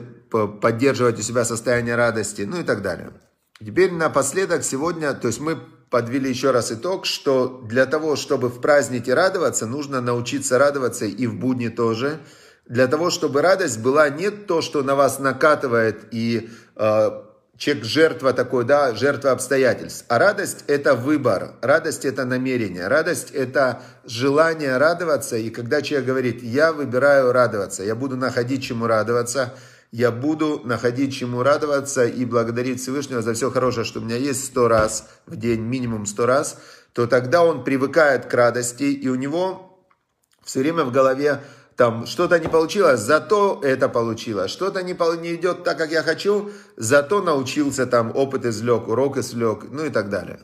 поддерживать 0.61 1.19
у 1.19 1.21
себя 1.21 1.45
состояние 1.45 1.95
радости, 1.95 2.43
ну 2.43 2.59
и 2.59 2.63
так 2.63 2.81
далее. 2.81 3.11
Теперь 3.59 3.91
напоследок 3.91 4.63
сегодня, 4.63 5.13
то 5.13 5.27
есть 5.27 5.39
мы 5.39 5.57
подвели 5.89 6.29
еще 6.29 6.51
раз 6.51 6.71
итог, 6.71 7.05
что 7.05 7.61
для 7.65 7.85
того, 7.85 8.15
чтобы 8.15 8.49
в 8.49 8.59
празднике 8.59 9.13
радоваться, 9.13 9.65
нужно 9.65 10.01
научиться 10.01 10.57
радоваться 10.57 11.05
и 11.05 11.25
в 11.25 11.35
будни 11.35 11.69
тоже. 11.69 12.19
Для 12.67 12.87
того, 12.87 13.09
чтобы 13.09 13.41
радость 13.41 13.79
была 13.81 14.09
не 14.09 14.29
то, 14.29 14.61
что 14.61 14.83
на 14.83 14.95
вас 14.95 15.19
накатывает 15.19 16.07
и 16.11 16.49
э, 16.75 17.09
человек 17.57 17.85
жертва 17.85 18.33
такой, 18.33 18.65
да, 18.65 18.93
жертва 18.93 19.31
обстоятельств. 19.31 20.05
А 20.07 20.19
радость 20.19 20.63
это 20.67 20.95
выбор, 20.95 21.55
радость 21.61 22.05
это 22.05 22.25
намерение, 22.25 22.87
радость 22.87 23.31
это 23.31 23.81
желание 24.05 24.77
радоваться. 24.77 25.37
И 25.37 25.49
когда 25.49 25.81
человек 25.81 26.07
говорит, 26.07 26.43
я 26.43 26.73
выбираю 26.73 27.31
радоваться, 27.31 27.83
я 27.83 27.95
буду 27.95 28.17
находить 28.17 28.63
чему 28.63 28.87
радоваться– 28.87 29.53
я 29.95 30.11
буду 30.11 30.61
находить 30.65 31.15
чему 31.15 31.41
радоваться 31.41 32.05
и 32.05 32.25
благодарить 32.25 32.81
Всевышнего 32.81 33.21
за 33.21 33.33
все 33.33 33.49
хорошее, 33.49 33.85
что 33.85 34.01
у 34.01 34.03
меня 34.03 34.17
есть 34.17 34.43
сто 34.43 34.67
раз 34.67 35.07
в 35.25 35.37
день, 35.37 35.61
минимум 35.61 36.05
сто 36.05 36.25
раз, 36.25 36.57
то 36.91 37.07
тогда 37.07 37.45
он 37.45 37.63
привыкает 37.63 38.25
к 38.25 38.33
радости, 38.33 38.83
и 38.83 39.07
у 39.07 39.15
него 39.15 39.79
все 40.43 40.59
время 40.59 40.83
в 40.83 40.91
голове 40.91 41.41
там 41.75 42.05
что-то 42.05 42.39
не 42.39 42.47
получилось, 42.47 43.01
зато 43.01 43.59
это 43.63 43.89
получилось, 43.89 44.51
что-то 44.51 44.81
не, 44.81 44.93
не 45.21 45.35
идет 45.35 45.63
так, 45.63 45.77
как 45.77 45.91
я 45.91 46.03
хочу, 46.03 46.51
зато 46.77 47.21
научился 47.21 47.85
там, 47.85 48.15
опыт 48.15 48.45
извлек, 48.45 48.87
урок 48.87 49.17
извлек, 49.17 49.65
ну 49.69 49.85
и 49.85 49.89
так 49.89 50.09
далее. 50.09 50.39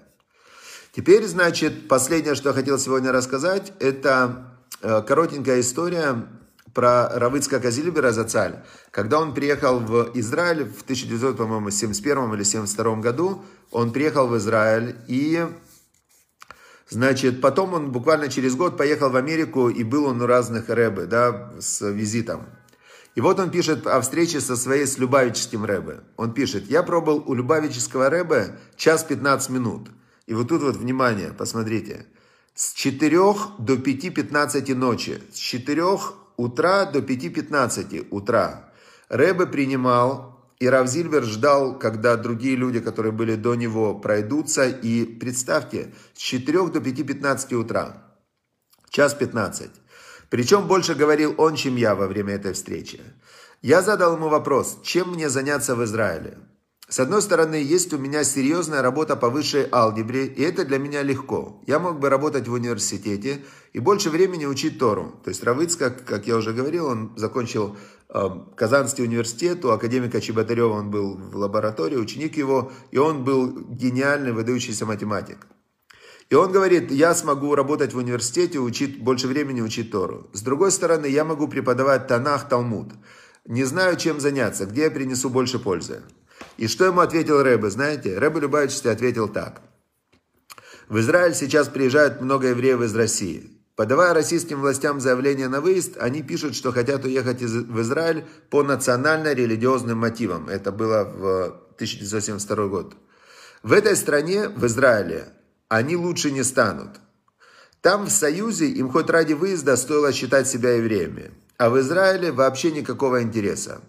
Теперь, 0.94 1.26
значит, 1.26 1.88
последнее, 1.88 2.36
что 2.36 2.50
я 2.50 2.56
хотел 2.56 2.78
сегодня 2.78 3.14
рассказать, 3.14 3.72
это 3.80 4.46
э, 4.82 5.02
коротенькая 5.08 5.62
история 5.62 6.28
про 6.74 7.08
Равыцка 7.18 7.62
Казильбера 7.62 8.12
Зацаль. 8.12 8.64
Когда 8.92 9.20
он 9.20 9.34
приехал 9.34 9.80
в 9.80 10.12
Израиль 10.16 10.66
в 10.66 10.82
1971 10.84 12.18
или 12.18 12.44
1972 12.44 12.96
году, 12.98 13.42
он 13.72 13.94
приехал 13.94 14.28
в 14.28 14.38
Израиль 14.38 14.98
и 15.08 15.46
Значит, 16.92 17.40
потом 17.40 17.74
он 17.74 17.94
буквально 17.94 18.28
через 18.28 18.58
год 18.58 18.78
поехал 18.78 19.10
в 19.10 19.16
Америку, 19.16 19.70
и 19.70 19.82
был 19.82 20.08
он 20.08 20.22
у 20.22 20.26
разных 20.26 20.68
рэбы, 20.68 21.06
да, 21.06 21.54
с 21.58 21.90
визитом. 21.90 22.48
И 23.16 23.22
вот 23.22 23.40
он 23.40 23.50
пишет 23.50 23.88
о 23.88 24.02
встрече 24.02 24.42
со 24.42 24.58
своей 24.58 24.86
с 24.86 24.98
Любавическим 24.98 25.64
рэбе. 25.64 26.02
Он 26.18 26.34
пишет, 26.34 26.70
я 26.70 26.84
пробовал 26.84 27.24
у 27.26 27.34
Любавического 27.34 28.10
рэбе 28.10 28.60
час 28.76 29.06
15 29.06 29.50
минут. 29.52 29.90
И 30.28 30.34
вот 30.34 30.50
тут 30.50 30.64
вот, 30.64 30.76
внимание, 30.76 31.32
посмотрите. 31.32 32.08
С 32.56 32.74
4 32.74 33.10
до 33.58 33.76
5.15 33.76 34.76
ночи. 34.76 35.24
С 35.32 35.38
4 35.38 35.84
утра 36.36 36.86
до 36.86 37.00
5.15 37.00 38.08
утра. 38.10 38.70
Рэбе 39.08 39.46
принимал, 39.46 40.31
и 40.62 40.70
Равзильбер 40.70 41.24
ждал, 41.24 41.80
когда 41.80 42.16
другие 42.16 42.56
люди, 42.56 42.80
которые 42.82 43.12
были 43.12 43.34
до 43.34 43.56
него, 43.56 43.96
пройдутся. 43.96 44.68
И 44.68 45.06
представьте, 45.06 45.92
с 46.14 46.20
4 46.20 46.70
до 46.70 46.80
5.15 46.80 47.56
утра, 47.56 47.98
час 48.92 49.16
15. 49.16 49.72
Причем 50.30 50.68
больше 50.68 50.94
говорил 50.94 51.34
он, 51.40 51.56
чем 51.56 51.78
я 51.78 51.96
во 51.96 52.06
время 52.06 52.36
этой 52.36 52.54
встречи. 52.54 53.02
Я 53.64 53.82
задал 53.82 54.18
ему 54.18 54.30
вопрос, 54.30 54.78
чем 54.84 55.14
мне 55.14 55.30
заняться 55.30 55.76
в 55.76 55.84
Израиле. 55.84 56.38
С 56.92 57.00
одной 57.00 57.22
стороны, 57.22 57.56
есть 57.56 57.94
у 57.94 57.98
меня 57.98 58.26
серьезная 58.26 58.82
работа 58.82 59.16
по 59.16 59.30
высшей 59.30 59.66
алгебре, 59.72 60.26
и 60.26 60.42
это 60.42 60.66
для 60.66 60.78
меня 60.78 61.04
легко. 61.04 61.62
Я 61.66 61.80
мог 61.80 62.02
бы 62.02 62.10
работать 62.10 62.50
в 62.50 62.52
университете 62.52 63.46
и 63.72 63.80
больше 63.80 64.10
времени 64.10 64.46
учить 64.46 64.78
Тору. 64.78 65.14
То 65.24 65.30
есть 65.30 65.42
Равыцка, 65.42 65.90
как 65.90 66.28
я 66.28 66.36
уже 66.36 66.52
говорил, 66.52 66.88
он 66.88 67.14
закончил 67.16 67.78
э, 68.10 68.30
Казанский 68.58 69.06
университет, 69.06 69.64
у 69.64 69.70
академика 69.70 70.20
Чеботарева 70.20 70.74
он 70.74 70.92
был 70.92 71.16
в 71.16 71.38
лаборатории, 71.38 71.96
ученик 71.96 72.36
его, 72.36 72.74
и 72.92 72.98
он 72.98 73.24
был 73.24 73.58
гениальный, 73.70 74.34
выдающийся 74.34 74.86
математик. 74.86 75.48
И 76.30 76.36
он 76.36 76.52
говорит, 76.52 76.92
я 76.92 77.16
смогу 77.16 77.56
работать 77.56 77.94
в 77.94 78.00
университете, 78.00 78.60
учить, 78.60 79.02
больше 79.02 79.28
времени 79.28 79.62
учить 79.62 79.92
Тору. 79.92 80.30
С 80.34 80.42
другой 80.42 80.72
стороны, 80.72 81.06
я 81.06 81.24
могу 81.24 81.48
преподавать 81.48 82.08
Танах, 82.08 82.50
Талмуд. 82.50 82.92
Не 83.46 83.64
знаю, 83.64 83.96
чем 83.96 84.20
заняться, 84.20 84.66
где 84.66 84.82
я 84.84 84.92
принесу 84.92 85.30
больше 85.30 85.58
пользы. 85.58 86.02
И 86.58 86.68
что 86.68 86.86
ему 86.86 87.00
ответил 87.02 87.42
Рэбе, 87.42 87.70
знаете? 87.70 88.18
Рэбе 88.18 88.42
Любавичский 88.42 88.92
ответил 88.92 89.28
так. 89.28 89.62
В 90.90 91.00
Израиль 91.00 91.34
сейчас 91.34 91.70
приезжают 91.70 92.22
много 92.22 92.50
евреев 92.50 92.82
из 92.82 92.96
России. 92.96 93.50
Подавая 93.76 94.14
российским 94.14 94.60
властям 94.60 95.00
заявление 95.00 95.48
на 95.48 95.62
выезд, 95.62 95.98
они 95.98 96.22
пишут, 96.22 96.54
что 96.56 96.72
хотят 96.72 97.06
уехать 97.06 97.42
из, 97.42 97.54
в 97.54 97.82
Израиль 97.82 98.26
по 98.50 98.62
национально-религиозным 98.62 99.98
мотивам. 99.98 100.50
Это 100.50 100.72
было 100.72 101.04
в 101.04 101.44
1972 101.76 102.68
год. 102.68 102.96
В 103.64 103.72
этой 103.74 103.96
стране, 103.96 104.50
в 104.50 104.66
Израиле, 104.66 105.30
они 105.70 105.96
лучше 105.96 106.32
не 106.32 106.44
станут. 106.44 107.00
Там, 107.82 108.06
в 108.06 108.12
Союзе, 108.12 108.68
им 108.68 108.92
хоть 108.92 109.10
ради 109.10 109.34
выезда 109.34 109.78
стоило 109.78 110.12
считать 110.12 110.48
себя 110.48 110.74
евреями. 110.74 111.32
А 111.58 111.70
в 111.70 111.80
Израиле 111.80 112.32
вообще 112.32 112.72
никакого 112.72 113.24
интереса. 113.24 113.82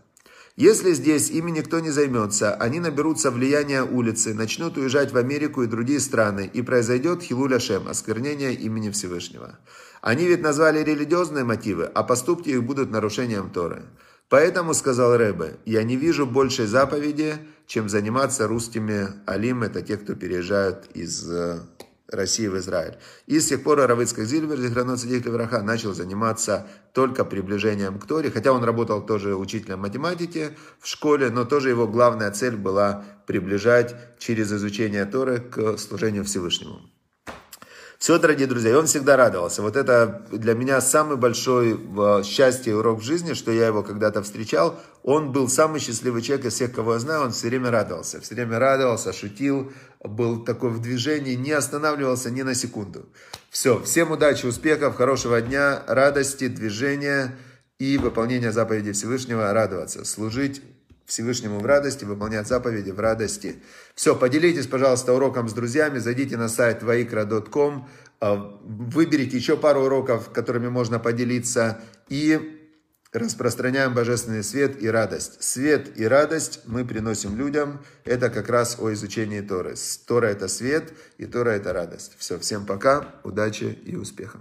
Если 0.62 0.92
здесь 0.92 1.28
ими 1.28 1.50
никто 1.50 1.80
не 1.80 1.90
займется, 1.90 2.54
они 2.54 2.78
наберутся 2.78 3.32
влияния 3.32 3.82
улицы, 3.82 4.32
начнут 4.32 4.76
уезжать 4.76 5.12
в 5.12 5.16
Америку 5.16 5.64
и 5.64 5.66
другие 5.66 5.98
страны, 5.98 6.48
и 6.54 6.62
произойдет 6.62 7.20
хилуля 7.20 7.58
шем, 7.58 7.88
осквернение 7.88 8.54
имени 8.54 8.90
Всевышнего. 8.90 9.58
Они 10.02 10.24
ведь 10.24 10.40
назвали 10.40 10.78
религиозные 10.84 11.42
мотивы, 11.42 11.86
а 11.86 12.04
поступки 12.04 12.50
их 12.50 12.62
будут 12.62 12.92
нарушением 12.92 13.50
Торы. 13.50 13.82
Поэтому, 14.28 14.72
сказал 14.72 15.16
Рэбе, 15.16 15.56
я 15.64 15.82
не 15.82 15.96
вижу 15.96 16.26
большей 16.26 16.66
заповеди, 16.66 17.38
чем 17.66 17.88
заниматься 17.88 18.46
русскими 18.46 19.08
алим, 19.26 19.64
это 19.64 19.82
те, 19.82 19.96
кто 19.96 20.14
переезжают 20.14 20.86
из 20.94 21.28
э, 21.28 21.58
России 22.14 22.46
в 22.46 22.56
Израиль. 22.58 22.98
И 23.26 23.40
с 23.40 23.48
тех 23.48 23.62
пор 23.62 23.78
Равыцкак 23.78 24.24
Зильбер, 24.24 24.58
Зихранот 24.58 25.00
Садик 25.00 25.26
Левраха, 25.26 25.62
начал 25.62 25.94
заниматься 25.94 26.66
только 26.92 27.24
приближением 27.24 27.98
к 27.98 28.06
Торе, 28.06 28.30
хотя 28.30 28.52
он 28.52 28.64
работал 28.64 29.04
тоже 29.04 29.34
учителем 29.34 29.80
математики 29.80 30.50
в 30.80 30.86
школе, 30.86 31.30
но 31.30 31.44
тоже 31.44 31.70
его 31.70 31.88
главная 31.88 32.30
цель 32.30 32.56
была 32.56 33.04
приближать 33.26 33.94
через 34.18 34.52
изучение 34.52 35.04
Торы 35.06 35.38
к 35.40 35.78
служению 35.78 36.24
Всевышнему. 36.24 36.91
Все, 38.02 38.18
дорогие 38.18 38.48
друзья, 38.48 38.72
и 38.72 38.74
он 38.74 38.86
всегда 38.86 39.16
радовался. 39.16 39.62
Вот 39.62 39.76
это 39.76 40.26
для 40.32 40.54
меня 40.54 40.80
самый 40.80 41.16
большой 41.16 41.78
счастье 42.24 42.72
и 42.72 42.74
урок 42.74 42.98
в 42.98 43.04
жизни, 43.04 43.32
что 43.32 43.52
я 43.52 43.68
его 43.68 43.84
когда-то 43.84 44.24
встречал. 44.24 44.80
Он 45.04 45.30
был 45.30 45.48
самый 45.48 45.78
счастливый 45.78 46.20
человек 46.20 46.46
из 46.46 46.54
всех, 46.54 46.72
кого 46.72 46.94
я 46.94 46.98
знаю. 46.98 47.22
Он 47.22 47.30
все 47.30 47.46
время 47.46 47.70
радовался. 47.70 48.20
Все 48.20 48.34
время 48.34 48.58
радовался, 48.58 49.12
шутил, 49.12 49.72
был 50.00 50.44
такой 50.44 50.70
в 50.70 50.82
движении, 50.82 51.36
не 51.36 51.52
останавливался 51.52 52.32
ни 52.32 52.42
на 52.42 52.56
секунду. 52.56 53.06
Все, 53.50 53.80
всем 53.84 54.10
удачи, 54.10 54.46
успехов, 54.46 54.96
хорошего 54.96 55.40
дня, 55.40 55.84
радости, 55.86 56.48
движения 56.48 57.38
и 57.78 57.98
выполнения 57.98 58.50
заповедей 58.50 58.94
Всевышнего, 58.94 59.52
радоваться, 59.52 60.04
служить 60.04 60.60
Всевышнему 61.12 61.60
в 61.60 61.66
радости, 61.66 62.06
выполнять 62.06 62.48
заповеди 62.48 62.90
в 62.90 62.98
радости. 62.98 63.62
Все, 63.94 64.16
поделитесь, 64.16 64.66
пожалуйста, 64.66 65.12
уроком 65.12 65.46
с 65.46 65.52
друзьями, 65.52 65.98
зайдите 65.98 66.38
на 66.38 66.48
сайт 66.48 66.82
vaikra.com, 66.82 67.86
а, 68.20 68.58
выберите 68.64 69.36
еще 69.36 69.58
пару 69.58 69.82
уроков, 69.82 70.30
которыми 70.32 70.68
можно 70.68 70.98
поделиться, 70.98 71.82
и 72.08 72.58
распространяем 73.12 73.92
божественный 73.92 74.42
свет 74.42 74.82
и 74.82 74.88
радость. 74.88 75.42
Свет 75.42 75.98
и 75.98 76.06
радость 76.06 76.60
мы 76.64 76.82
приносим 76.86 77.36
людям. 77.36 77.84
Это 78.04 78.30
как 78.30 78.48
раз 78.48 78.78
о 78.80 78.90
изучении 78.94 79.42
Торы. 79.42 79.74
Тора– 80.06 80.26
это 80.28 80.48
свет, 80.48 80.94
и 81.18 81.26
Тора– 81.26 81.50
это 81.50 81.74
радость. 81.74 82.14
Все, 82.16 82.38
всем 82.38 82.64
пока, 82.64 83.16
удачи 83.22 83.78
и 83.84 83.96
успеха. 83.96 84.38